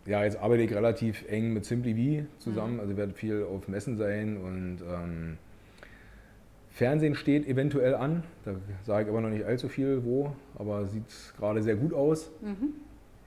[0.05, 2.79] ja, jetzt arbeite ich relativ eng mit Simply V zusammen, mhm.
[2.79, 5.37] also werde viel auf Messen sein und ähm,
[6.71, 8.23] Fernsehen steht eventuell an.
[8.45, 11.03] Da sage ich aber noch nicht allzu viel, wo, aber sieht
[11.37, 12.31] gerade sehr gut aus.
[12.41, 12.73] Mhm.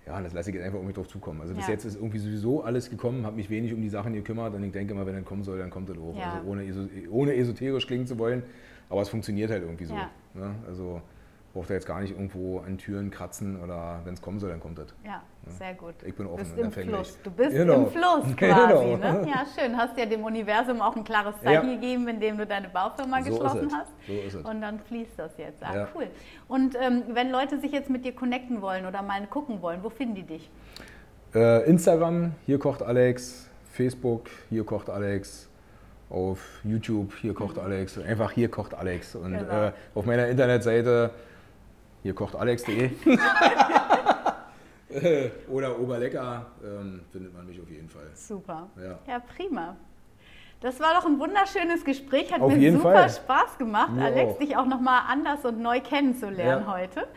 [0.06, 1.40] Ja, und das lasse ich jetzt einfach um mich drauf zukommen.
[1.40, 1.72] Also bis ja.
[1.72, 4.72] jetzt ist irgendwie sowieso alles gekommen, habe mich wenig um die Sachen gekümmert und ich
[4.72, 6.16] denke immer, wenn er kommen soll, dann kommt er hoch.
[6.16, 6.34] Ja.
[6.34, 6.64] Also ohne,
[7.10, 8.42] ohne esoterisch klingen zu wollen,
[8.88, 9.94] aber es funktioniert halt irgendwie so.
[9.94, 10.10] Ja.
[10.34, 10.54] Ne?
[10.68, 11.00] Also
[11.56, 14.60] braucht er jetzt gar nicht irgendwo an Türen kratzen oder wenn es kommen soll, dann
[14.60, 14.88] kommt das.
[15.02, 15.94] Ja, ja, sehr gut.
[16.04, 17.18] Ich bin offen bist im Fluss.
[17.22, 17.74] Du bist genau.
[17.76, 18.84] im Fluss quasi.
[18.84, 18.96] Genau.
[18.96, 19.26] Ne?
[19.26, 19.74] Ja, schön.
[19.74, 21.74] Hast ja dem Universum auch ein klares Zeichen ja.
[21.76, 23.90] gegeben, indem du deine Baufirma so geschlossen hast.
[24.06, 24.44] So ist es.
[24.44, 25.62] Und dann fließt das jetzt.
[25.62, 25.88] Ah, ja.
[25.94, 26.08] cool.
[26.46, 29.88] Und ähm, wenn Leute sich jetzt mit dir connecten wollen oder mal gucken wollen, wo
[29.88, 30.50] finden die dich?
[31.34, 33.48] Äh, Instagram, hier kocht Alex.
[33.72, 35.48] Facebook, hier kocht Alex
[36.10, 37.62] auf YouTube, hier kocht mhm.
[37.62, 39.14] Alex, einfach hier kocht Alex.
[39.14, 39.66] Und genau.
[39.68, 41.10] äh, auf meiner Internetseite
[42.06, 42.90] hier kocht alex.de.
[45.50, 48.06] Oder Oberlecker ähm, findet man mich auf jeden Fall.
[48.14, 48.68] Super.
[48.76, 49.76] Ja, ja prima.
[50.60, 53.10] Das war doch ein wunderschönes Gespräch, hat auf mir super Fall.
[53.10, 54.38] Spaß gemacht, mir Alex, auch.
[54.38, 56.72] dich auch nochmal anders und neu kennenzulernen ja.
[56.72, 57.08] heute.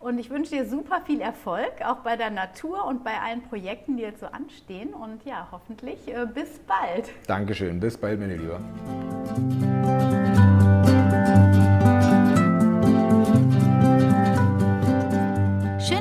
[0.00, 3.98] Und ich wünsche dir super viel Erfolg, auch bei der Natur und bei allen Projekten,
[3.98, 4.94] die jetzt so anstehen.
[4.94, 7.10] Und ja, hoffentlich äh, bis bald.
[7.26, 8.58] Dankeschön, bis bald, meine Liebe.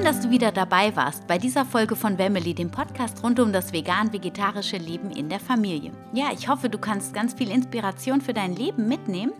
[0.07, 3.73] Dass du wieder dabei warst bei dieser Folge von Wemmeli, dem Podcast rund um das
[3.73, 5.91] vegan-vegetarische Leben in der Familie.
[6.13, 9.33] Ja, ich hoffe, du kannst ganz viel Inspiration für dein Leben mitnehmen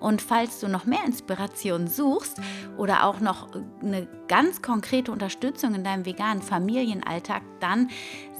[0.00, 2.40] und falls du noch mehr Inspiration suchst
[2.76, 3.48] oder auch noch
[3.82, 7.88] eine ganz konkrete Unterstützung in deinem veganen Familienalltag, dann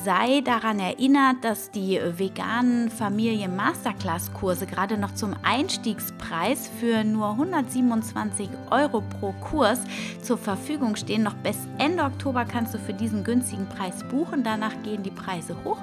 [0.02, 7.32] sei daran erinnert, dass die veganen Familien Masterclass Kurse gerade noch zum Einstiegspreis für nur
[7.32, 9.80] 127 Euro pro Kurs
[10.22, 11.22] zur Verfügung stehen.
[11.22, 14.42] Noch bis Ende Oktober kannst du für diesen günstigen Preis buchen.
[14.42, 15.78] Danach gehen die Preise hoch.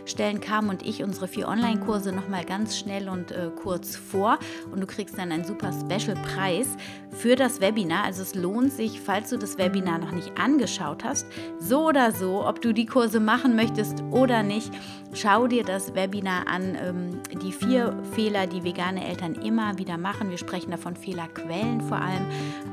[0.06, 4.38] stellen Carmen und ich unsere vier Online-Kurse nochmal ganz schnell und äh, kurz vor
[4.72, 6.68] und du kriegst dann einen super Special-Preis
[7.10, 8.04] für das Webinar.
[8.04, 11.26] Also es lohnt sich, falls du das Webinar noch nicht angeschaut hast,
[11.58, 14.70] so oder so, ob du die Kurse machen möchtest oder nicht,
[15.14, 16.76] schau dir das Webinar an.
[16.80, 20.30] Ähm, die vier Fehler, die vegane Eltern immer wieder machen.
[20.30, 22.26] Wir sprechen davon Fehlerquellen vor allem.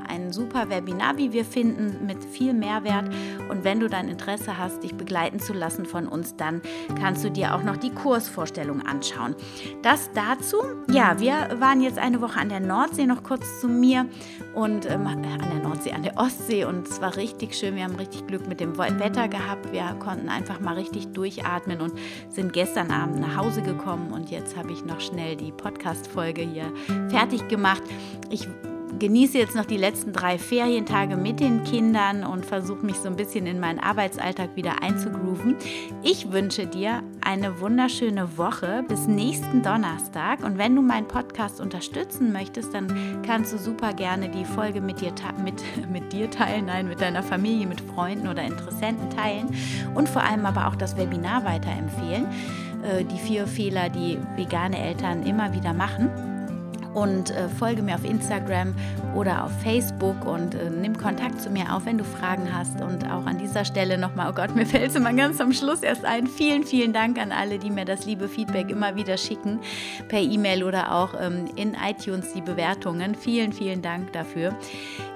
[0.08, 3.10] Ein super Webinar, wie wir finden, mit viel Mehrwert.
[3.50, 6.62] Und wenn du dann Interesse hast, dich begleiten zu lassen von uns, dann
[7.00, 9.36] kannst du dir auch noch die Kursvorstellung anschauen.
[9.82, 10.58] Das dazu.
[10.92, 14.06] Ja, wir waren jetzt eine Woche an der Nordsee, noch kurz zu mir
[14.54, 17.76] und ähm, an der Nordsee, an der Ostsee und es war richtig schön.
[17.76, 19.72] Wir haben richtig Glück mit dem Wetter gehabt.
[19.72, 21.94] Wir konnten einfach mal richtig durchatmen und
[22.32, 26.72] sind gestern Abend nach Hause gekommen und jetzt habe ich noch schnell die Podcast-Folge hier
[27.10, 27.84] fertig gemacht.
[28.30, 28.48] Ich
[29.00, 33.16] genieße jetzt noch die letzten drei Ferientage mit den Kindern und versuche mich so ein
[33.16, 35.56] bisschen in meinen Arbeitsalltag wieder einzugrooven.
[36.04, 40.44] Ich wünsche dir eine wunderschöne Woche bis nächsten Donnerstag.
[40.44, 45.02] Und wenn du meinen Podcast unterstützen möchtest, dann kannst du super gerne die Folge mit
[45.02, 45.14] dir,
[45.44, 49.56] mit, mit dir teilen, nein, mit deiner Familie, mit Freunden oder Interessenten teilen
[49.96, 52.26] und vor allem aber auch das Webinar weiterempfehlen.
[52.84, 56.31] Äh, die vier Fehler, die vegane Eltern immer wieder machen
[56.94, 58.76] und äh, folge mir auf Instagram
[59.16, 62.82] oder auf Facebook und äh, nimm Kontakt zu mir auf, wenn du Fragen hast.
[62.82, 65.84] Und auch an dieser Stelle nochmal, oh Gott, mir fällt es immer ganz am Schluss
[65.84, 66.28] erst ein.
[66.28, 69.60] Vielen, vielen Dank an alle, die mir das liebe Feedback immer wieder schicken,
[70.08, 73.16] per E-Mail oder auch ähm, in iTunes die Bewertungen.
[73.16, 74.56] Vielen, vielen Dank dafür.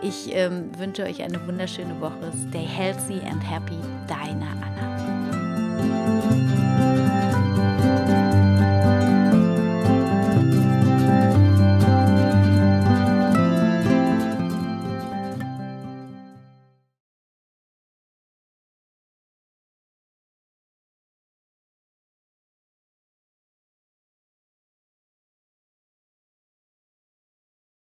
[0.01, 2.31] Ich ähm, wünsche euch eine wunderschöne Woche.
[2.49, 3.77] Stay healthy and happy.
[4.07, 6.14] Deine Anna.